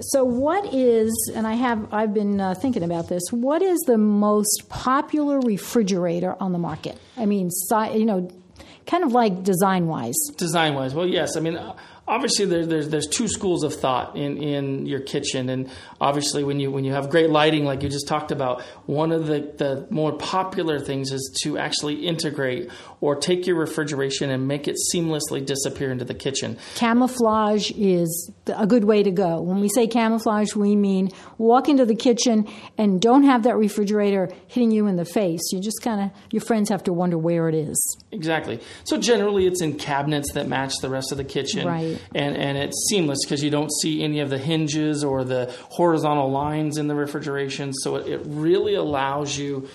So, 0.03 0.25
what 0.25 0.73
is, 0.73 1.13
and 1.35 1.47
I 1.47 1.55
have, 1.55 1.93
I've 1.93 2.15
been 2.15 2.41
uh, 2.41 2.55
thinking 2.55 2.83
about 2.83 3.09
this. 3.09 3.23
What 3.31 3.61
is 3.61 3.79
the 3.81 3.99
most 3.99 4.65
popular 4.71 5.41
refrigerator 5.41 6.37
on 6.41 6.53
the 6.53 6.59
market? 6.59 6.99
I 7.19 7.27
mean, 7.27 7.51
si- 7.51 7.99
you 7.99 8.07
know, 8.07 8.31
kind 8.87 9.05
of 9.05 9.13
like 9.13 9.43
design 9.43 9.89
wise. 9.89 10.17
Design 10.37 10.75
wise, 10.75 10.95
well, 10.95 11.07
yes. 11.07 11.37
I 11.37 11.41
mean, 11.41 11.59
obviously 12.11 12.45
there, 12.45 12.67
there's 12.67 12.89
there's 12.89 13.07
two 13.07 13.29
schools 13.29 13.63
of 13.63 13.73
thought 13.73 14.17
in, 14.17 14.43
in 14.43 14.85
your 14.85 15.01
kitchen, 15.01 15.49
and 15.49 15.71
obviously 16.01 16.45
when 16.45 16.59
you 16.59 16.71
when 16.71 16.85
you 16.85 16.93
have 16.93 17.09
great 17.09 17.31
lighting, 17.31 17.65
like 17.65 17.83
you 17.83 17.89
just 17.89 18.09
talked 18.09 18.33
about, 18.33 18.63
one 18.87 19.13
of 19.13 19.27
the, 19.27 19.53
the 19.57 19.87
more 19.91 20.13
popular 20.13 20.79
things 20.81 21.13
is 21.13 21.39
to 21.43 21.57
actually 21.57 22.07
integrate 22.07 22.69
or 23.01 23.15
take 23.15 23.47
your 23.47 23.57
refrigeration 23.57 24.29
and 24.31 24.47
make 24.47 24.69
it 24.69 24.77
seamlessly 24.93 25.45
disappear 25.45 25.91
into 25.91 26.05
the 26.05 26.15
kitchen. 26.15 26.59
Camouflage 26.75 27.71
is 27.77 28.31
a 28.55 28.67
good 28.67 28.85
way 28.85 29.03
to 29.03 29.11
go. 29.11 29.41
When 29.41 29.61
we 29.61 29.69
say 29.69 29.87
camouflage, 29.87 30.55
we 30.55 30.77
mean 30.77 31.11
walk 31.39 31.69
into 31.69 31.87
the 31.87 31.95
kitchen 31.95 32.49
and 32.77 33.01
don't 33.01 33.23
have 33.23 33.45
that 33.45 33.57
refrigerator 33.57 34.29
hitting 34.49 34.73
you 34.73 34.87
in 34.89 34.97
the 34.97 35.05
face. 35.05 35.41
You 35.53 35.61
just 35.61 35.81
kind 35.81 36.03
of 36.03 36.11
your 36.33 36.43
friends 36.43 36.69
have 36.69 36.83
to 36.85 36.93
wonder 36.93 37.17
where 37.17 37.49
it 37.49 37.55
is. 37.55 37.97
Exactly. 38.11 38.61
So 38.85 38.99
generally, 38.99 39.47
it's 39.47 39.63
in 39.63 39.75
cabinets 39.79 40.33
that 40.33 40.49
match 40.49 40.75
the 40.83 40.91
rest 40.91 41.13
of 41.13 41.19
the 41.19 41.25
kitchen. 41.25 41.67
Right 41.67 42.00
and, 42.15 42.37
and 42.37 42.59
it's 42.59 42.89
seamless 42.89 43.19
because 43.25 43.43
you 43.43 43.51
don't 43.51 43.71
see 43.81 44.03
any 44.03 44.21
of 44.21 44.31
the 44.31 44.39
hinges 44.39 45.05
or 45.05 45.25
the 45.25 45.55
horizontal 45.71 46.31
lines 46.31 46.79
in 46.79 46.89
the 46.89 46.95
refrigeration. 46.95 47.73
So 47.73 47.97
it, 47.97 48.09
it 48.09 48.23
really 48.25 48.75
allows 48.75 49.39
you 49.39 49.69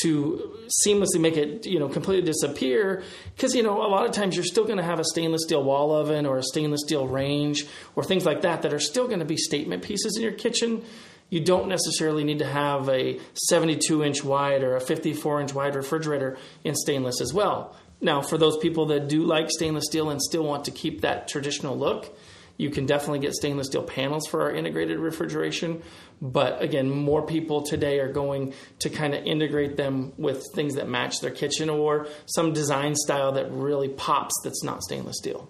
to 0.00 0.58
seamlessly 0.86 1.20
make 1.20 1.36
it 1.36 1.66
you 1.66 1.78
know 1.78 1.88
completely 1.88 2.24
disappear 2.24 3.02
because 3.36 3.54
you 3.54 3.62
know 3.62 3.84
a 3.84 3.88
lot 3.88 4.06
of 4.06 4.12
times 4.12 4.34
you're 4.34 4.44
still 4.44 4.64
going 4.64 4.78
to 4.78 4.82
have 4.82 4.98
a 4.98 5.04
stainless 5.04 5.42
steel 5.42 5.62
wall 5.62 5.92
oven 5.94 6.24
or 6.24 6.38
a 6.38 6.42
stainless 6.42 6.80
steel 6.82 7.06
range 7.06 7.66
or 7.94 8.02
things 8.02 8.24
like 8.24 8.40
that 8.40 8.62
that 8.62 8.72
are 8.72 8.80
still 8.80 9.06
going 9.06 9.18
to 9.18 9.24
be 9.24 9.36
statement 9.36 9.82
pieces 9.82 10.16
in 10.16 10.22
your 10.22 10.32
kitchen 10.32 10.82
you 11.28 11.40
don't 11.40 11.68
necessarily 11.68 12.24
need 12.24 12.38
to 12.38 12.46
have 12.46 12.88
a 12.88 13.18
72 13.34 14.02
inch 14.02 14.24
wide 14.24 14.62
or 14.62 14.76
a 14.76 14.80
54 14.80 15.42
inch 15.42 15.54
wide 15.54 15.74
refrigerator 15.74 16.38
in 16.64 16.74
stainless 16.74 17.20
as 17.20 17.34
well 17.34 17.76
now, 18.02 18.20
for 18.20 18.36
those 18.36 18.58
people 18.58 18.86
that 18.86 19.08
do 19.08 19.24
like 19.24 19.48
stainless 19.48 19.84
steel 19.86 20.10
and 20.10 20.20
still 20.20 20.44
want 20.44 20.64
to 20.64 20.72
keep 20.72 21.02
that 21.02 21.28
traditional 21.28 21.78
look, 21.78 22.14
you 22.56 22.68
can 22.68 22.84
definitely 22.84 23.20
get 23.20 23.32
stainless 23.32 23.68
steel 23.68 23.84
panels 23.84 24.26
for 24.26 24.42
our 24.42 24.52
integrated 24.52 24.98
refrigeration. 24.98 25.82
But 26.20 26.60
again, 26.60 26.90
more 26.90 27.24
people 27.24 27.62
today 27.62 28.00
are 28.00 28.12
going 28.12 28.54
to 28.80 28.90
kind 28.90 29.14
of 29.14 29.24
integrate 29.24 29.76
them 29.76 30.12
with 30.18 30.44
things 30.52 30.74
that 30.74 30.88
match 30.88 31.20
their 31.20 31.30
kitchen 31.30 31.70
or 31.70 32.08
some 32.26 32.52
design 32.52 32.96
style 32.96 33.32
that 33.32 33.50
really 33.52 33.88
pops 33.88 34.34
that's 34.42 34.62
not 34.64 34.82
stainless 34.82 35.18
steel. 35.18 35.48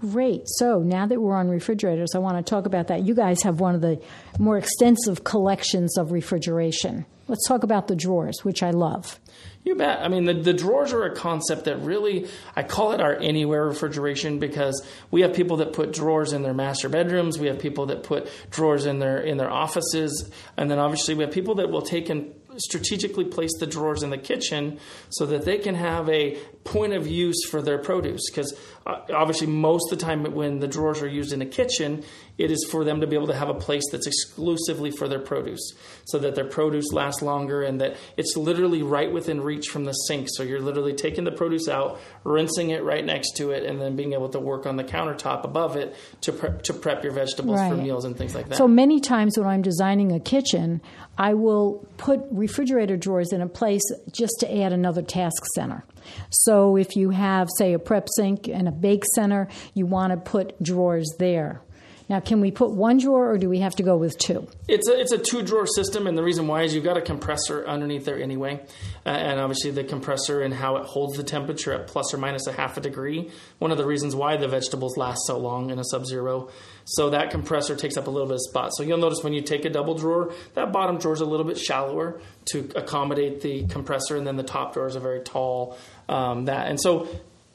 Great. 0.00 0.44
So 0.46 0.78
now 0.78 1.04
that 1.04 1.20
we're 1.20 1.36
on 1.36 1.50
refrigerators, 1.50 2.14
I 2.14 2.20
want 2.20 2.38
to 2.38 2.42
talk 2.42 2.64
about 2.64 2.86
that. 2.86 3.04
You 3.04 3.14
guys 3.14 3.42
have 3.42 3.60
one 3.60 3.74
of 3.74 3.82
the 3.82 4.00
more 4.38 4.56
extensive 4.56 5.24
collections 5.24 5.98
of 5.98 6.10
refrigeration. 6.10 7.04
Let's 7.28 7.46
talk 7.46 7.64
about 7.64 7.86
the 7.86 7.94
drawers, 7.94 8.42
which 8.42 8.62
I 8.62 8.70
love. 8.70 9.20
You 9.62 9.74
bet. 9.74 10.00
I 10.00 10.08
mean, 10.08 10.24
the, 10.24 10.32
the 10.32 10.54
drawers 10.54 10.94
are 10.94 11.04
a 11.04 11.14
concept 11.14 11.66
that 11.66 11.76
really, 11.82 12.26
I 12.56 12.62
call 12.62 12.92
it 12.92 13.02
our 13.02 13.14
anywhere 13.14 13.66
refrigeration 13.66 14.38
because 14.38 14.82
we 15.10 15.20
have 15.20 15.34
people 15.34 15.58
that 15.58 15.74
put 15.74 15.92
drawers 15.92 16.32
in 16.32 16.42
their 16.42 16.54
master 16.54 16.88
bedrooms. 16.88 17.38
We 17.38 17.48
have 17.48 17.58
people 17.58 17.84
that 17.86 18.02
put 18.02 18.30
drawers 18.50 18.86
in 18.86 19.00
their 19.00 19.18
in 19.18 19.36
their 19.36 19.50
offices, 19.50 20.30
and 20.56 20.70
then 20.70 20.78
obviously 20.78 21.14
we 21.14 21.24
have 21.24 21.32
people 21.32 21.56
that 21.56 21.70
will 21.70 21.82
take 21.82 22.08
and 22.08 22.34
strategically 22.56 23.26
place 23.26 23.52
the 23.60 23.66
drawers 23.66 24.02
in 24.02 24.08
the 24.08 24.18
kitchen 24.18 24.78
so 25.10 25.26
that 25.26 25.44
they 25.44 25.58
can 25.58 25.74
have 25.74 26.08
a 26.08 26.38
point 26.64 26.92
of 26.92 27.06
use 27.06 27.44
for 27.48 27.62
their 27.62 27.78
produce. 27.78 28.30
Because 28.30 28.54
uh, 28.86 29.00
obviously, 29.12 29.46
most 29.46 29.92
of 29.92 29.98
the 29.98 30.04
time 30.04 30.24
when 30.34 30.60
the 30.60 30.68
drawers 30.68 31.02
are 31.02 31.08
used 31.08 31.32
in 31.32 31.42
a 31.42 31.46
kitchen, 31.46 32.02
it 32.38 32.50
is 32.50 32.66
for 32.70 32.84
them 32.84 33.02
to 33.02 33.06
be 33.06 33.16
able 33.16 33.26
to 33.26 33.34
have 33.34 33.50
a 33.50 33.54
place 33.54 33.82
that's 33.92 34.06
exclusively 34.06 34.90
for 34.90 35.08
their 35.08 35.18
produce 35.18 35.74
so 36.04 36.18
that 36.18 36.34
their 36.34 36.46
produce 36.46 36.90
lasts 36.90 37.20
longer 37.20 37.62
and 37.62 37.80
that 37.82 37.96
it's 38.16 38.34
literally 38.36 38.82
right 38.82 39.12
within 39.12 39.42
reach 39.42 39.68
from 39.68 39.84
the 39.84 39.92
sink. 39.92 40.28
So 40.30 40.42
you're 40.42 40.60
literally 40.60 40.94
taking 40.94 41.24
the 41.24 41.32
produce 41.32 41.68
out, 41.68 42.00
rinsing 42.24 42.70
it 42.70 42.82
right 42.82 43.04
next 43.04 43.36
to 43.36 43.50
it, 43.50 43.64
and 43.64 43.80
then 43.80 43.94
being 43.94 44.14
able 44.14 44.30
to 44.30 44.40
work 44.40 44.64
on 44.64 44.76
the 44.76 44.84
countertop 44.84 45.44
above 45.44 45.76
it 45.76 45.94
to 46.22 46.32
prep, 46.32 46.62
to 46.62 46.72
prep 46.72 47.04
your 47.04 47.12
vegetables 47.12 47.58
right. 47.58 47.70
for 47.70 47.76
meals 47.76 48.06
and 48.06 48.16
things 48.16 48.34
like 48.34 48.48
that. 48.48 48.56
So 48.56 48.66
many 48.66 49.00
times 49.00 49.38
when 49.38 49.46
I'm 49.46 49.62
designing 49.62 50.12
a 50.12 50.20
kitchen, 50.20 50.80
I 51.18 51.34
will 51.34 51.86
put 51.98 52.20
refrigerator 52.30 52.96
drawers 52.96 53.32
in 53.32 53.42
a 53.42 53.48
place 53.48 53.82
just 54.10 54.32
to 54.40 54.58
add 54.62 54.72
another 54.72 55.02
task 55.02 55.44
center. 55.54 55.84
So 56.30 56.76
if 56.76 56.96
you 56.96 57.10
have, 57.10 57.48
say, 57.58 57.72
a 57.72 57.78
prep 57.78 58.08
sink 58.16 58.48
and 58.48 58.68
a 58.68 58.72
bake 58.72 59.04
center, 59.14 59.48
you 59.74 59.86
want 59.86 60.12
to 60.12 60.16
put 60.16 60.60
drawers 60.62 61.08
there. 61.18 61.62
Now, 62.10 62.18
can 62.18 62.40
we 62.40 62.50
put 62.50 62.72
one 62.72 62.98
drawer 62.98 63.30
or 63.30 63.38
do 63.38 63.48
we 63.48 63.60
have 63.60 63.76
to 63.76 63.84
go 63.84 63.96
with 63.96 64.18
two? 64.18 64.48
It's 64.66 64.88
a, 64.88 64.98
it's 64.98 65.12
a 65.12 65.18
two 65.18 65.42
drawer 65.42 65.64
system, 65.64 66.08
and 66.08 66.18
the 66.18 66.24
reason 66.24 66.48
why 66.48 66.64
is 66.64 66.74
you've 66.74 66.82
got 66.82 66.96
a 66.96 67.00
compressor 67.00 67.64
underneath 67.64 68.04
there 68.04 68.20
anyway. 68.20 68.60
Uh, 69.06 69.10
and 69.10 69.38
obviously, 69.38 69.70
the 69.70 69.84
compressor 69.84 70.42
and 70.42 70.52
how 70.52 70.74
it 70.78 70.86
holds 70.86 71.16
the 71.16 71.22
temperature 71.22 71.72
at 71.72 71.86
plus 71.86 72.12
or 72.12 72.18
minus 72.18 72.48
a 72.48 72.52
half 72.52 72.76
a 72.76 72.80
degree. 72.80 73.30
One 73.60 73.70
of 73.70 73.78
the 73.78 73.86
reasons 73.86 74.16
why 74.16 74.36
the 74.38 74.48
vegetables 74.48 74.96
last 74.96 75.20
so 75.24 75.38
long 75.38 75.70
in 75.70 75.78
a 75.78 75.84
sub 75.84 76.04
zero. 76.04 76.50
So 76.84 77.10
that 77.10 77.30
compressor 77.30 77.76
takes 77.76 77.96
up 77.96 78.08
a 78.08 78.10
little 78.10 78.26
bit 78.26 78.34
of 78.34 78.42
spot. 78.42 78.72
So 78.74 78.82
you'll 78.82 78.98
notice 78.98 79.22
when 79.22 79.32
you 79.32 79.42
take 79.42 79.64
a 79.64 79.70
double 79.70 79.94
drawer, 79.94 80.34
that 80.54 80.72
bottom 80.72 80.98
drawer 80.98 81.14
is 81.14 81.20
a 81.20 81.26
little 81.26 81.46
bit 81.46 81.60
shallower 81.60 82.20
to 82.46 82.68
accommodate 82.74 83.40
the 83.42 83.68
compressor, 83.68 84.16
and 84.16 84.26
then 84.26 84.34
the 84.34 84.42
top 84.42 84.74
drawer 84.74 84.88
is 84.88 84.96
a 84.96 85.00
very 85.00 85.20
tall. 85.20 85.78
Um, 86.08 86.46
that 86.46 86.66
and 86.66 86.80
so 86.80 87.06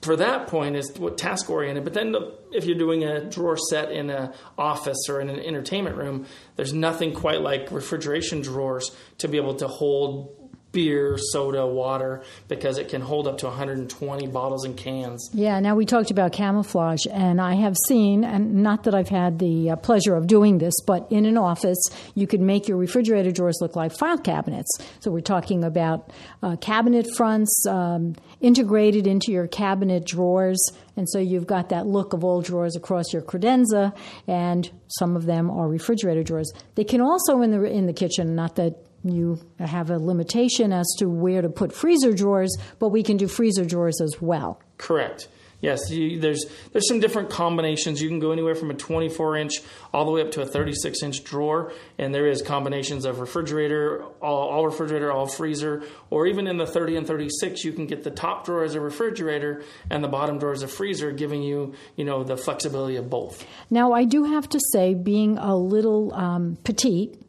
for 0.05 0.15
that 0.15 0.47
point 0.47 0.75
is 0.75 0.93
task 1.17 1.49
oriented. 1.49 1.83
But 1.83 1.93
then 1.93 2.11
the, 2.11 2.37
if 2.51 2.65
you're 2.65 2.77
doing 2.77 3.03
a 3.03 3.29
drawer 3.29 3.57
set 3.57 3.91
in 3.91 4.09
an 4.09 4.31
office 4.57 5.09
or 5.09 5.19
in 5.19 5.29
an 5.29 5.39
entertainment 5.39 5.97
room, 5.97 6.25
there's 6.55 6.73
nothing 6.73 7.13
quite 7.13 7.41
like 7.41 7.71
refrigeration 7.71 8.41
drawers 8.41 8.95
to 9.17 9.27
be 9.27 9.37
able 9.37 9.55
to 9.55 9.67
hold 9.67 10.44
beer, 10.75 11.17
soda, 11.17 11.65
water, 11.65 12.21
because 12.49 12.77
it 12.77 12.89
can 12.89 13.01
hold 13.01 13.27
up 13.27 13.37
to 13.39 13.45
120 13.45 14.27
bottles 14.27 14.65
and 14.65 14.75
cans. 14.75 15.29
Yeah, 15.33 15.59
now 15.61 15.73
we 15.73 15.85
talked 15.85 16.11
about 16.11 16.33
camouflage, 16.33 17.07
and 17.09 17.39
I 17.39 17.55
have 17.55 17.75
seen, 17.87 18.25
and 18.25 18.55
not 18.55 18.83
that 18.83 18.93
I've 18.93 19.07
had 19.07 19.39
the 19.39 19.71
uh, 19.71 19.75
pleasure 19.77 20.15
of 20.15 20.27
doing 20.27 20.57
this, 20.57 20.73
but 20.85 21.07
in 21.09 21.25
an 21.25 21.37
office, 21.37 21.81
you 22.13 22.27
could 22.27 22.41
make 22.41 22.67
your 22.67 22.77
refrigerator 22.77 23.31
drawers 23.31 23.57
look 23.61 23.77
like 23.77 23.93
file 23.93 24.17
cabinets. 24.17 24.69
So 24.99 25.11
we're 25.11 25.21
talking 25.21 25.63
about 25.63 26.11
uh, 26.43 26.57
cabinet 26.57 27.07
fronts 27.15 27.65
um, 27.67 28.15
integrated 28.41 29.07
into 29.07 29.31
your 29.31 29.47
cabinet 29.47 30.05
drawers. 30.05 30.61
And 30.97 31.09
so 31.09 31.19
you've 31.19 31.47
got 31.47 31.69
that 31.69 31.87
look 31.87 32.11
of 32.11 32.25
old 32.25 32.43
drawers 32.43 32.75
across 32.75 33.13
your 33.13 33.21
credenza, 33.21 33.95
and 34.27 34.69
some 34.87 35.15
of 35.15 35.25
them 35.25 35.49
are 35.49 35.69
refrigerator 35.69 36.23
drawers. 36.23 36.51
They 36.75 36.83
can 36.83 36.99
also 36.99 37.41
in 37.41 37.51
the 37.51 37.63
in 37.63 37.85
the 37.85 37.93
kitchen, 37.93 38.35
not 38.35 38.57
that 38.57 38.75
you 39.13 39.39
have 39.59 39.89
a 39.89 39.97
limitation 39.97 40.71
as 40.71 40.87
to 40.99 41.07
where 41.07 41.41
to 41.41 41.49
put 41.49 41.73
freezer 41.73 42.13
drawers, 42.13 42.55
but 42.79 42.89
we 42.89 43.03
can 43.03 43.17
do 43.17 43.27
freezer 43.27 43.65
drawers 43.65 44.01
as 44.01 44.21
well. 44.21 44.59
Correct. 44.77 45.27
Yes, 45.65 45.89
you, 45.89 46.19
there's 46.19 46.45
there's 46.73 46.87
some 46.87 46.99
different 46.99 47.29
combinations. 47.29 48.01
You 48.01 48.09
can 48.09 48.19
go 48.19 48.31
anywhere 48.31 48.53
from 48.55 48.69
a 48.69 48.75
24 48.75 49.37
inch 49.37 49.53
all 49.93 50.05
the 50.05 50.11
way 50.11 50.21
up 50.21 50.31
to 50.31 50.41
a 50.41 50.45
36 50.45 51.01
inch 51.01 51.23
drawer, 51.23 51.71
and 51.97 52.13
there 52.13 52.27
is 52.27 52.43
combinations 52.43 53.03
of 53.03 53.19
refrigerator, 53.19 54.03
all, 54.21 54.49
all 54.49 54.65
refrigerator, 54.65 55.11
all 55.11 55.25
freezer, 55.25 55.83
or 56.11 56.27
even 56.27 56.45
in 56.45 56.57
the 56.57 56.67
30 56.67 56.97
and 56.97 57.07
36, 57.07 57.63
you 57.63 57.71
can 57.71 57.87
get 57.87 58.03
the 58.03 58.11
top 58.11 58.45
drawer 58.45 58.63
as 58.63 58.75
a 58.75 58.79
refrigerator 58.79 59.63
and 59.89 60.03
the 60.03 60.07
bottom 60.07 60.37
drawer 60.37 60.51
as 60.51 60.61
a 60.61 60.67
freezer, 60.67 61.11
giving 61.11 61.41
you 61.41 61.73
you 61.95 62.05
know 62.05 62.23
the 62.23 62.37
flexibility 62.37 62.97
of 62.97 63.09
both. 63.09 63.43
Now, 63.71 63.93
I 63.93 64.03
do 64.03 64.25
have 64.25 64.47
to 64.49 64.59
say, 64.71 64.93
being 64.93 65.39
a 65.39 65.55
little 65.55 66.13
um, 66.13 66.57
petite, 66.63 67.24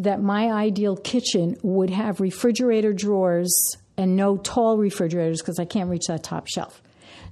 that 0.00 0.22
my 0.22 0.50
ideal 0.50 0.96
kitchen 0.96 1.56
would 1.62 1.90
have 1.90 2.20
refrigerator 2.20 2.92
drawers 2.92 3.54
and 3.98 4.16
no 4.16 4.38
tall 4.38 4.78
refrigerators 4.78 5.42
because 5.42 5.58
I 5.58 5.66
can't 5.66 5.90
reach 5.90 6.06
that 6.08 6.22
top 6.22 6.48
shelf. 6.48 6.82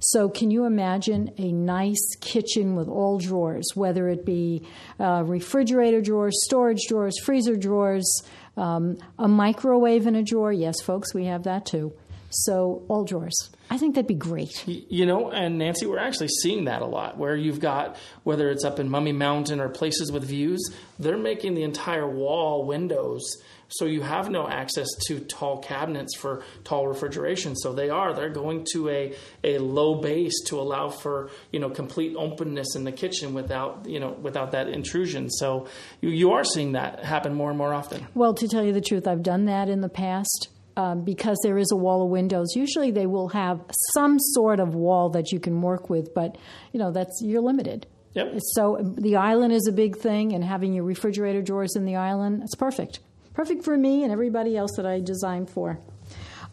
So, 0.01 0.29
can 0.29 0.49
you 0.49 0.65
imagine 0.65 1.31
a 1.37 1.51
nice 1.51 2.15
kitchen 2.21 2.75
with 2.75 2.87
all 2.87 3.17
drawers, 3.17 3.65
whether 3.73 4.07
it 4.07 4.23
be 4.23 4.65
uh, 4.99 5.23
refrigerator 5.25 5.99
drawers, 5.99 6.39
storage 6.45 6.85
drawers, 6.87 7.19
freezer 7.19 7.57
drawers, 7.57 8.23
um, 8.55 8.97
a 9.17 9.27
microwave 9.27 10.07
in 10.07 10.15
a 10.15 10.23
drawer? 10.23 10.53
Yes, 10.53 10.79
folks, 10.81 11.13
we 11.13 11.25
have 11.25 11.43
that 11.43 11.65
too. 11.65 11.91
So, 12.29 12.83
all 12.87 13.03
drawers. 13.03 13.35
I 13.69 13.77
think 13.77 13.95
that'd 13.95 14.07
be 14.07 14.13
great. 14.13 14.67
You 14.67 15.05
know, 15.05 15.31
and 15.31 15.57
Nancy, 15.57 15.85
we're 15.85 15.99
actually 15.99 16.29
seeing 16.41 16.65
that 16.65 16.81
a 16.81 16.85
lot 16.85 17.17
where 17.17 17.35
you've 17.35 17.59
got, 17.59 17.97
whether 18.23 18.49
it's 18.49 18.63
up 18.63 18.79
in 18.79 18.89
Mummy 18.89 19.11
Mountain 19.13 19.59
or 19.59 19.69
places 19.69 20.11
with 20.11 20.23
views, 20.23 20.59
they're 20.97 21.17
making 21.17 21.55
the 21.55 21.63
entire 21.63 22.07
wall 22.07 22.65
windows 22.65 23.37
so 23.69 23.85
you 23.85 24.01
have 24.01 24.29
no 24.29 24.47
access 24.47 24.87
to 25.07 25.19
tall 25.19 25.59
cabinets 25.59 26.17
for 26.17 26.43
tall 26.63 26.87
refrigeration. 26.87 27.55
So 27.55 27.73
they 27.73 27.89
are, 27.89 28.13
they're 28.13 28.29
going 28.29 28.65
to 28.73 28.89
a, 28.89 29.15
a 29.43 29.59
low 29.59 30.01
base 30.01 30.43
to 30.47 30.59
allow 30.59 30.89
for, 30.89 31.29
you 31.51 31.59
know, 31.59 31.69
complete 31.69 32.15
openness 32.17 32.75
in 32.75 32.83
the 32.83 32.91
kitchen 32.91 33.33
without, 33.33 33.85
you 33.87 33.99
know, 33.99 34.11
without 34.11 34.51
that 34.51 34.67
intrusion. 34.67 35.29
So 35.29 35.67
you, 36.01 36.09
you 36.09 36.31
are 36.31 36.43
seeing 36.43 36.73
that 36.73 37.05
happen 37.05 37.33
more 37.33 37.49
and 37.49 37.57
more 37.57 37.73
often. 37.73 38.07
Well, 38.15 38.33
to 38.33 38.47
tell 38.47 38.63
you 38.63 38.73
the 38.73 38.81
truth, 38.81 39.07
I've 39.07 39.23
done 39.23 39.45
that 39.45 39.69
in 39.69 39.81
the 39.81 39.89
past 39.89 40.49
um, 40.79 41.03
because 41.03 41.37
there 41.43 41.57
is 41.57 41.71
a 41.73 41.75
wall 41.75 42.03
of 42.03 42.09
windows. 42.09 42.55
Usually, 42.55 42.89
they 42.89 43.05
will 43.05 43.27
have 43.29 43.59
some 43.93 44.17
sort 44.17 44.61
of 44.61 44.75
wall 44.75 45.09
that 45.09 45.31
you 45.31 45.39
can 45.39 45.61
work 45.61 45.89
with, 45.89 46.13
but 46.13 46.37
you 46.71 46.79
know 46.79 46.91
that's 46.91 47.21
you're 47.21 47.41
limited. 47.41 47.85
Yep. 48.13 48.39
So 48.53 48.77
the 48.97 49.17
island 49.17 49.53
is 49.53 49.67
a 49.67 49.73
big 49.73 49.97
thing, 49.97 50.31
and 50.33 50.43
having 50.43 50.73
your 50.73 50.85
refrigerator 50.85 51.41
drawers 51.41 51.75
in 51.75 51.83
the 51.83 51.97
island, 51.97 52.43
it's 52.43 52.55
perfect. 52.55 53.01
Perfect 53.33 53.63
for 53.63 53.77
me 53.77 54.03
and 54.03 54.11
everybody 54.11 54.55
else 54.55 54.71
that 54.77 54.85
I 54.85 55.01
design 55.01 55.45
for. 55.45 55.79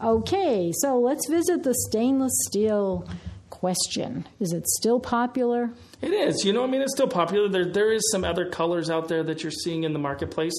Okay, 0.01 0.71
so 0.81 0.99
let's 0.99 1.27
visit 1.29 1.63
the 1.63 1.73
stainless 1.89 2.33
steel 2.47 3.09
question. 3.49 4.27
Is 4.39 4.53
it 4.53 4.67
still 4.67 4.99
popular? 4.99 5.71
It 6.01 6.13
is. 6.13 6.45
You 6.45 6.53
know, 6.53 6.63
I 6.63 6.67
mean, 6.67 6.81
it's 6.81 6.93
still 6.93 7.07
popular. 7.07 7.49
There, 7.49 7.65
there 7.65 7.91
is 7.91 8.01
some 8.11 8.23
other 8.23 8.47
colors 8.49 8.89
out 8.89 9.07
there 9.07 9.23
that 9.23 9.41
you're 9.41 9.51
seeing 9.51 9.83
in 9.83 9.93
the 9.93 9.99
marketplace. 9.99 10.53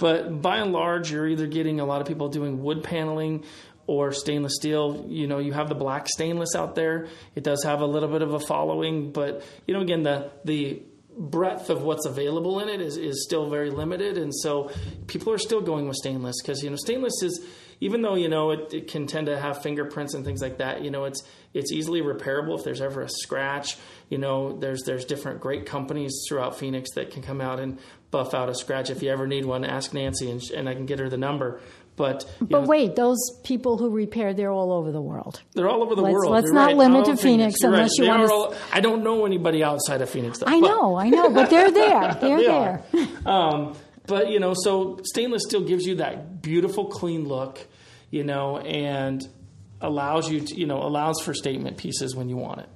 But 0.00 0.42
by 0.42 0.58
and 0.58 0.72
large, 0.72 1.12
you're 1.12 1.28
either 1.28 1.46
getting 1.46 1.78
a 1.78 1.84
lot 1.84 2.00
of 2.00 2.08
people 2.08 2.28
doing 2.28 2.62
wood 2.62 2.82
paneling 2.82 3.44
or 3.86 4.12
stainless 4.12 4.54
steel. 4.56 5.06
You 5.08 5.26
know, 5.26 5.38
you 5.38 5.52
have 5.52 5.68
the 5.68 5.74
black 5.74 6.08
stainless 6.08 6.54
out 6.56 6.74
there. 6.74 7.08
It 7.34 7.44
does 7.44 7.62
have 7.64 7.80
a 7.80 7.86
little 7.86 8.08
bit 8.08 8.22
of 8.22 8.32
a 8.32 8.40
following, 8.40 9.12
but 9.12 9.44
you 9.66 9.74
know, 9.74 9.80
again, 9.80 10.02
the 10.02 10.30
the 10.44 10.82
breadth 11.16 11.68
of 11.70 11.82
what's 11.82 12.06
available 12.06 12.60
in 12.60 12.68
it 12.68 12.80
is, 12.80 12.96
is 12.96 13.24
still 13.24 13.50
very 13.50 13.68
limited 13.68 14.16
and 14.16 14.34
so 14.34 14.70
people 15.06 15.32
are 15.32 15.38
still 15.38 15.60
going 15.60 15.86
with 15.86 15.96
stainless 15.96 16.40
because 16.40 16.62
you 16.62 16.70
know 16.70 16.76
stainless 16.76 17.22
is 17.22 17.44
even 17.80 18.02
though 18.02 18.14
you 18.14 18.28
know 18.28 18.50
it, 18.50 18.72
it, 18.72 18.88
can 18.88 19.06
tend 19.06 19.26
to 19.26 19.38
have 19.38 19.62
fingerprints 19.62 20.14
and 20.14 20.24
things 20.24 20.40
like 20.40 20.58
that 20.58 20.82
you 20.82 20.90
know 20.90 21.04
it's 21.04 21.22
it's 21.52 21.72
easily 21.72 22.00
repairable 22.00 22.56
if 22.58 22.64
there's 22.64 22.80
ever 22.80 23.02
a 23.02 23.08
scratch 23.08 23.76
you 24.08 24.18
know 24.18 24.56
there's 24.58 24.82
there's 24.82 25.04
different 25.04 25.40
great 25.40 25.66
companies 25.66 26.12
throughout 26.28 26.58
phoenix 26.58 26.90
that 26.94 27.10
can 27.10 27.22
come 27.22 27.40
out 27.40 27.58
and 27.58 27.78
buff 28.10 28.34
out 28.34 28.48
a 28.48 28.54
scratch 28.54 28.90
if 28.90 29.02
you 29.02 29.10
ever 29.10 29.26
need 29.26 29.44
one 29.44 29.64
ask 29.64 29.94
nancy 29.94 30.30
and, 30.30 30.42
and 30.54 30.68
i 30.68 30.74
can 30.74 30.86
get 30.86 30.98
her 30.98 31.08
the 31.08 31.18
number 31.18 31.60
but 32.00 32.24
but 32.40 32.62
know, 32.62 32.66
wait, 32.66 32.96
those 32.96 33.18
people 33.44 33.76
who 33.76 33.90
repair, 33.90 34.32
they're 34.32 34.50
all 34.50 34.72
over 34.72 34.90
the 34.90 35.02
world. 35.02 35.42
They're 35.52 35.68
all 35.68 35.82
over 35.82 35.94
the 35.94 36.00
let's, 36.00 36.14
world. 36.14 36.32
Let's 36.32 36.44
You're 36.46 36.54
not 36.54 36.68
right. 36.68 36.76
limit 36.76 37.04
to 37.04 37.16
Phoenix, 37.16 37.22
Phoenix. 37.22 37.62
unless 37.62 37.90
right. 37.98 38.04
you 38.04 38.08
want 38.08 38.26
to. 38.26 38.32
All, 38.32 38.54
I 38.72 38.80
don't 38.80 39.04
know 39.04 39.26
anybody 39.26 39.62
outside 39.62 40.00
of 40.00 40.08
Phoenix. 40.08 40.38
Though, 40.38 40.46
I 40.48 40.60
know, 40.60 40.96
I 40.96 41.10
know, 41.10 41.28
but 41.28 41.50
they're 41.50 41.70
there. 41.70 42.14
They're 42.20 42.38
they 42.38 42.46
there. 42.46 42.82
Um, 43.26 43.76
but 44.06 44.30
you 44.30 44.40
know, 44.40 44.54
so 44.54 45.00
stainless 45.04 45.42
steel 45.44 45.62
gives 45.62 45.86
you 45.86 45.96
that 45.96 46.42
beautiful, 46.42 46.86
clean 46.86 47.26
look, 47.26 47.66
you 48.10 48.24
know, 48.24 48.58
and 48.58 49.26
allows 49.80 50.30
you 50.30 50.40
to, 50.40 50.54
you 50.54 50.66
know, 50.66 50.78
allows 50.82 51.20
for 51.20 51.34
statement 51.34 51.76
pieces 51.76 52.14
when 52.14 52.28
you 52.28 52.36
want 52.36 52.60
it. 52.60 52.68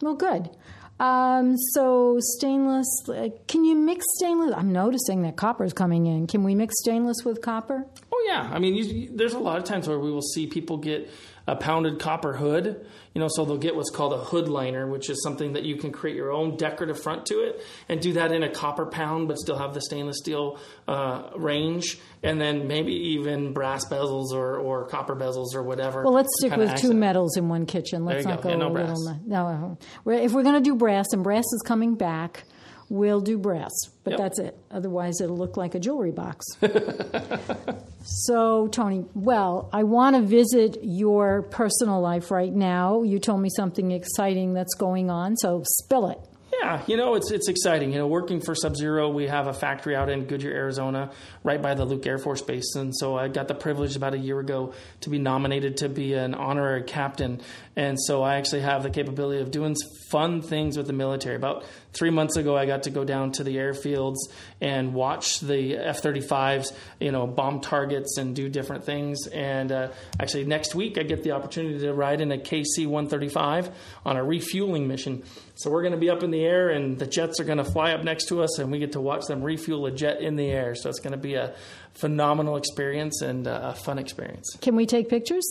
Well, 0.00 0.14
good. 0.14 0.50
Um, 0.98 1.56
so 1.74 2.16
stainless, 2.20 2.86
uh, 3.08 3.28
can 3.48 3.64
you 3.64 3.74
mix 3.74 4.04
stainless? 4.16 4.54
I'm 4.56 4.72
noticing 4.72 5.22
that 5.22 5.36
copper 5.36 5.64
is 5.64 5.72
coming 5.72 6.06
in. 6.06 6.26
Can 6.26 6.42
we 6.42 6.54
mix 6.54 6.74
stainless 6.80 7.18
with 7.24 7.42
copper? 7.42 7.86
Yeah, 8.26 8.50
I 8.52 8.58
mean, 8.58 8.74
you, 8.74 9.10
there's 9.14 9.34
a 9.34 9.38
lot 9.38 9.58
of 9.58 9.64
times 9.64 9.86
where 9.86 9.98
we 9.98 10.10
will 10.10 10.20
see 10.20 10.46
people 10.46 10.78
get 10.78 11.08
a 11.46 11.54
pounded 11.54 12.00
copper 12.00 12.32
hood. 12.32 12.84
You 13.14 13.20
know, 13.20 13.28
so 13.30 13.44
they'll 13.44 13.56
get 13.56 13.76
what's 13.76 13.90
called 13.90 14.12
a 14.12 14.18
hood 14.18 14.48
liner, 14.48 14.86
which 14.86 15.08
is 15.08 15.22
something 15.22 15.54
that 15.54 15.62
you 15.62 15.76
can 15.76 15.90
create 15.92 16.16
your 16.16 16.32
own 16.32 16.56
decorative 16.56 17.00
front 17.00 17.24
to 17.26 17.36
it, 17.36 17.62
and 17.88 18.00
do 18.00 18.14
that 18.14 18.32
in 18.32 18.42
a 18.42 18.50
copper 18.50 18.86
pound, 18.86 19.28
but 19.28 19.38
still 19.38 19.56
have 19.56 19.72
the 19.72 19.80
stainless 19.80 20.18
steel 20.18 20.58
uh, 20.86 21.30
range, 21.36 21.98
and 22.22 22.40
then 22.40 22.66
maybe 22.66 22.92
even 22.92 23.52
brass 23.52 23.86
bezels 23.88 24.32
or, 24.32 24.58
or 24.58 24.86
copper 24.88 25.14
bezels 25.14 25.54
or 25.54 25.62
whatever. 25.62 26.02
Well, 26.02 26.12
let's 26.12 26.28
stick 26.38 26.56
with 26.56 26.74
two 26.76 26.92
metals 26.92 27.36
in 27.36 27.48
one 27.48 27.64
kitchen. 27.64 28.04
Let's 28.04 28.26
not 28.26 28.42
go, 28.42 28.42
go 28.42 28.48
yeah, 28.50 28.56
no 28.56 28.66
a 28.66 28.70
brass. 28.70 28.98
little. 28.98 29.20
No, 29.24 29.78
if 30.12 30.32
we're 30.32 30.42
going 30.42 30.56
to 30.56 30.60
do 30.60 30.74
brass, 30.74 31.06
and 31.12 31.22
brass 31.22 31.44
is 31.44 31.62
coming 31.64 31.94
back 31.94 32.44
we'll 32.88 33.20
do 33.20 33.36
brass, 33.38 33.72
but 34.04 34.12
Yep. 34.12 34.18
that's 34.18 34.38
it. 34.38 34.56
Otherwise, 34.70 35.20
it'll 35.20 35.36
look 35.36 35.56
like 35.56 35.74
a 35.74 35.80
jewelry 35.80 36.12
box. 36.12 36.44
so, 38.04 38.68
Tony, 38.68 39.04
well, 39.14 39.68
I 39.72 39.82
want 39.84 40.16
to 40.16 40.22
visit 40.22 40.78
your 40.82 41.42
personal 41.42 42.00
life 42.00 42.30
right 42.30 42.52
now. 42.52 43.02
You 43.02 43.18
told 43.18 43.40
me 43.40 43.48
something 43.54 43.90
exciting 43.90 44.54
that's 44.54 44.74
going 44.74 45.10
on, 45.10 45.36
so 45.36 45.62
spill 45.66 46.08
it. 46.10 46.18
Yeah, 46.66 46.82
you 46.88 46.96
know, 46.96 47.14
it's 47.14 47.30
it's 47.30 47.48
exciting. 47.48 47.92
You 47.92 47.98
know, 47.98 48.08
working 48.08 48.40
for 48.40 48.52
Sub 48.56 48.74
Zero, 48.74 49.08
we 49.08 49.28
have 49.28 49.46
a 49.46 49.52
factory 49.52 49.94
out 49.94 50.10
in 50.10 50.24
Goodyear, 50.24 50.52
Arizona, 50.52 51.12
right 51.44 51.62
by 51.62 51.74
the 51.74 51.84
Luke 51.84 52.04
Air 52.04 52.18
Force 52.18 52.42
Base, 52.42 52.74
and 52.74 52.92
so 52.92 53.16
I 53.16 53.28
got 53.28 53.46
the 53.46 53.54
privilege 53.54 53.94
about 53.94 54.14
a 54.14 54.18
year 54.18 54.40
ago 54.40 54.74
to 55.02 55.10
be 55.10 55.20
nominated 55.20 55.76
to 55.76 55.88
be 55.88 56.14
an 56.14 56.34
honorary 56.34 56.82
captain, 56.82 57.40
and 57.76 57.96
so 58.00 58.24
I 58.24 58.38
actually 58.38 58.62
have 58.62 58.82
the 58.82 58.90
capability 58.90 59.40
of 59.42 59.52
doing 59.52 59.76
fun 60.08 60.42
things 60.42 60.76
with 60.76 60.88
the 60.88 60.92
military. 60.92 61.36
About 61.36 61.64
three 61.92 62.10
months 62.10 62.36
ago, 62.36 62.56
I 62.56 62.66
got 62.66 62.84
to 62.84 62.90
go 62.90 63.04
down 63.04 63.32
to 63.32 63.44
the 63.44 63.56
airfields 63.56 64.16
and 64.60 64.94
watch 64.94 65.40
the 65.40 65.76
F 65.76 66.02
35s, 66.02 66.72
you 67.00 67.12
know, 67.12 67.26
bomb 67.26 67.60
targets 67.60 68.18
and 68.18 68.34
do 68.34 68.48
different 68.48 68.84
things. 68.84 69.26
And 69.28 69.70
uh, 69.70 69.88
actually, 70.18 70.44
next 70.46 70.74
week, 70.74 70.98
I 70.98 71.02
get 71.02 71.22
the 71.22 71.32
opportunity 71.32 71.78
to 71.80 71.92
ride 71.92 72.20
in 72.20 72.32
a 72.32 72.38
KC 72.38 72.86
135 72.86 73.70
on 74.04 74.16
a 74.16 74.24
refueling 74.24 74.88
mission. 74.88 75.22
So 75.54 75.70
we're 75.70 75.82
going 75.82 75.94
to 75.94 75.98
be 75.98 76.10
up 76.10 76.22
in 76.22 76.30
the 76.30 76.44
air, 76.44 76.55
and 76.68 76.98
the 76.98 77.06
jets 77.06 77.40
are 77.40 77.44
going 77.44 77.58
to 77.58 77.64
fly 77.64 77.92
up 77.92 78.04
next 78.04 78.28
to 78.28 78.42
us, 78.42 78.58
and 78.58 78.70
we 78.70 78.78
get 78.78 78.92
to 78.92 79.00
watch 79.00 79.26
them 79.26 79.42
refuel 79.42 79.86
a 79.86 79.90
jet 79.90 80.20
in 80.20 80.36
the 80.36 80.50
air. 80.50 80.74
So 80.74 80.88
it's 80.88 81.00
going 81.00 81.12
to 81.12 81.18
be 81.18 81.34
a 81.34 81.54
phenomenal 81.94 82.56
experience 82.56 83.22
and 83.22 83.46
uh, 83.46 83.60
a 83.62 83.74
fun 83.74 83.98
experience. 83.98 84.56
Can 84.60 84.76
we 84.76 84.86
take 84.86 85.08
pictures? 85.08 85.44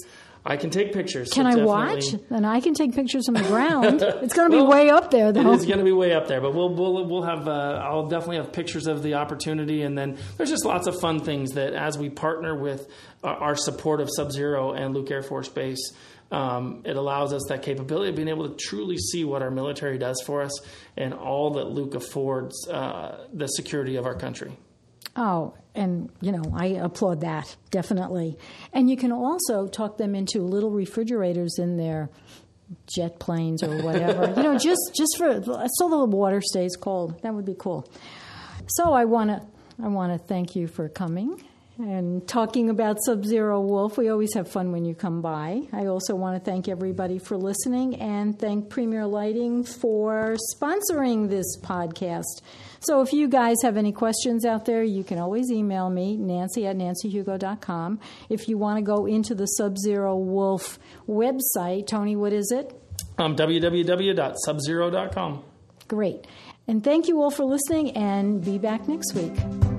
I 0.48 0.58
can 0.58 0.70
take 0.70 0.94
pictures. 0.94 1.32
Can 1.32 1.48
I 1.48 1.56
watch? 1.56 2.14
And 2.30 2.46
I 2.46 2.60
can 2.60 2.76
take 2.76 2.94
pictures 2.94 3.26
from 3.26 3.34
the 3.34 3.42
ground. 3.42 4.02
it's 4.04 4.36
going 4.36 4.52
to 4.52 4.56
be 4.56 4.62
well, 4.62 4.70
way 4.70 4.90
up 4.92 5.10
there, 5.10 5.32
though. 5.32 5.54
It's 5.56 5.66
going 5.66 5.80
to 5.80 5.84
be 5.84 5.92
way 5.92 6.14
up 6.14 6.28
there, 6.28 6.40
but 6.40 6.54
we'll 6.54 6.70
we'll 6.76 7.04
we'll 7.08 7.24
have. 7.24 7.48
Uh, 7.48 7.82
I'll 7.84 8.08
definitely 8.08 8.38
have 8.38 8.54
pictures 8.54 8.86
of 8.86 9.02
the 9.02 9.16
opportunity, 9.16 9.82
and 9.82 9.98
then 9.98 10.20
there's 10.38 10.52
just 10.52 10.64
lots 10.64 10.86
of 10.86 11.00
fun 11.00 11.20
things 11.22 11.54
that 11.54 11.74
as 11.74 11.98
we 11.98 12.10
partner 12.10 12.56
with 12.56 12.88
our 13.24 13.56
support 13.56 14.02
of 14.02 14.10
Sub 14.16 14.32
Zero 14.32 14.74
and 14.74 14.94
Luke 14.94 15.10
Air 15.10 15.24
Force 15.24 15.50
Base. 15.50 15.94
Um, 16.32 16.82
it 16.86 16.98
allows 16.98 17.34
us 17.34 17.44
that 17.50 17.62
capability 17.62 18.10
of 18.10 18.16
being 18.16 18.28
able 18.28 18.50
to 18.50 18.56
truly 18.56 18.98
see 18.98 19.24
what 19.24 19.42
our 19.42 19.52
military 19.52 19.98
does 19.98 20.22
for 20.26 20.42
us 20.42 20.60
and 20.98 21.14
all 21.14 21.52
that 21.52 21.70
Luke 21.70 21.94
affords 21.94 22.68
uh, 22.68 23.28
the 23.32 23.48
security 23.48 23.96
of 23.96 24.06
our 24.06 24.16
country. 24.16 24.58
Oh, 25.16 25.54
and 25.76 26.10
you 26.22 26.32
know, 26.32 26.44
I 26.54 26.68
applaud 26.68 27.22
that 27.22 27.56
definitely. 27.70 28.38
And 28.74 28.90
you 28.90 28.98
can 28.98 29.12
also 29.12 29.68
talk 29.68 29.98
them 29.98 30.16
into 30.16 30.42
little 30.42 30.72
refrigerators 30.72 31.58
in 31.60 31.78
their 31.78 32.10
jet 32.88 33.20
planes 33.20 33.64
or 33.64 33.82
whatever. 33.84 34.34
you 34.36 34.44
know, 34.44 34.58
just 34.58 34.92
just 34.96 35.16
for 35.18 35.42
so 35.44 35.90
the 35.90 36.06
water 36.06 36.42
stays 36.42 36.76
cold. 36.76 37.22
That 37.22 37.34
would 37.34 37.46
be 37.46 37.56
cool. 37.58 37.88
So 38.68 38.94
I 38.94 39.06
want 39.06 39.30
to 39.30 39.42
I 39.84 39.88
want 39.88 40.12
to 40.14 40.18
thank 40.18 40.56
you 40.56 40.68
for 40.68 40.90
coming 40.90 41.44
and 41.78 42.26
talking 42.28 42.70
about 42.70 42.98
Sub 43.06 43.26
Zero 43.26 43.62
Wolf. 43.62 43.98
We 43.98 44.10
always 44.10 44.34
have 44.34 44.50
fun 44.50 44.72
when 44.72 44.86
you 44.86 44.96
come 44.96 45.22
by. 45.22 45.62
I 45.74 45.88
also 45.88 46.16
want 46.16 46.38
to 46.38 46.52
thank 46.52 46.70
everybody 46.70 47.20
for 47.20 47.38
listening 47.38 47.96
and 47.96 48.40
thank 48.40 48.70
Premier 48.70 49.06
Lighting 49.06 49.64
for 49.64 50.36
sponsoring 50.56 51.30
this 51.30 51.60
podcast. 51.62 52.42
So 52.80 53.02
if 53.02 53.14
you 53.14 53.28
guys 53.28 53.58
have 53.64 53.78
any 53.78 53.92
questions 53.92 54.46
out 54.46 54.66
there, 54.66 54.84
you 54.84 55.04
can 55.04 55.18
always 55.20 55.52
email 55.52 55.90
me, 55.90 56.16
nancy 56.18 56.68
at 56.68 56.78
nancyhugo.com. 56.78 58.00
If 58.30 58.48
you 58.48 58.58
want 58.58 58.78
to 58.78 58.84
go 58.84 59.06
into 59.06 59.36
the 59.36 59.46
Sub 59.46 59.78
Zero 59.78 60.16
Wolf 60.16 60.80
website, 61.08 61.88
Tony, 61.88 62.16
what 62.16 62.32
is 62.32 62.52
it? 62.52 62.74
Um, 63.18 63.36
www.subzero.com. 63.36 65.44
Great. 65.88 66.26
And 66.68 66.84
thank 66.84 67.08
you 67.08 67.22
all 67.22 67.30
for 67.30 67.46
listening, 67.46 67.92
and 67.92 68.44
be 68.44 68.58
back 68.58 68.88
next 68.88 69.14
week. 69.14 69.75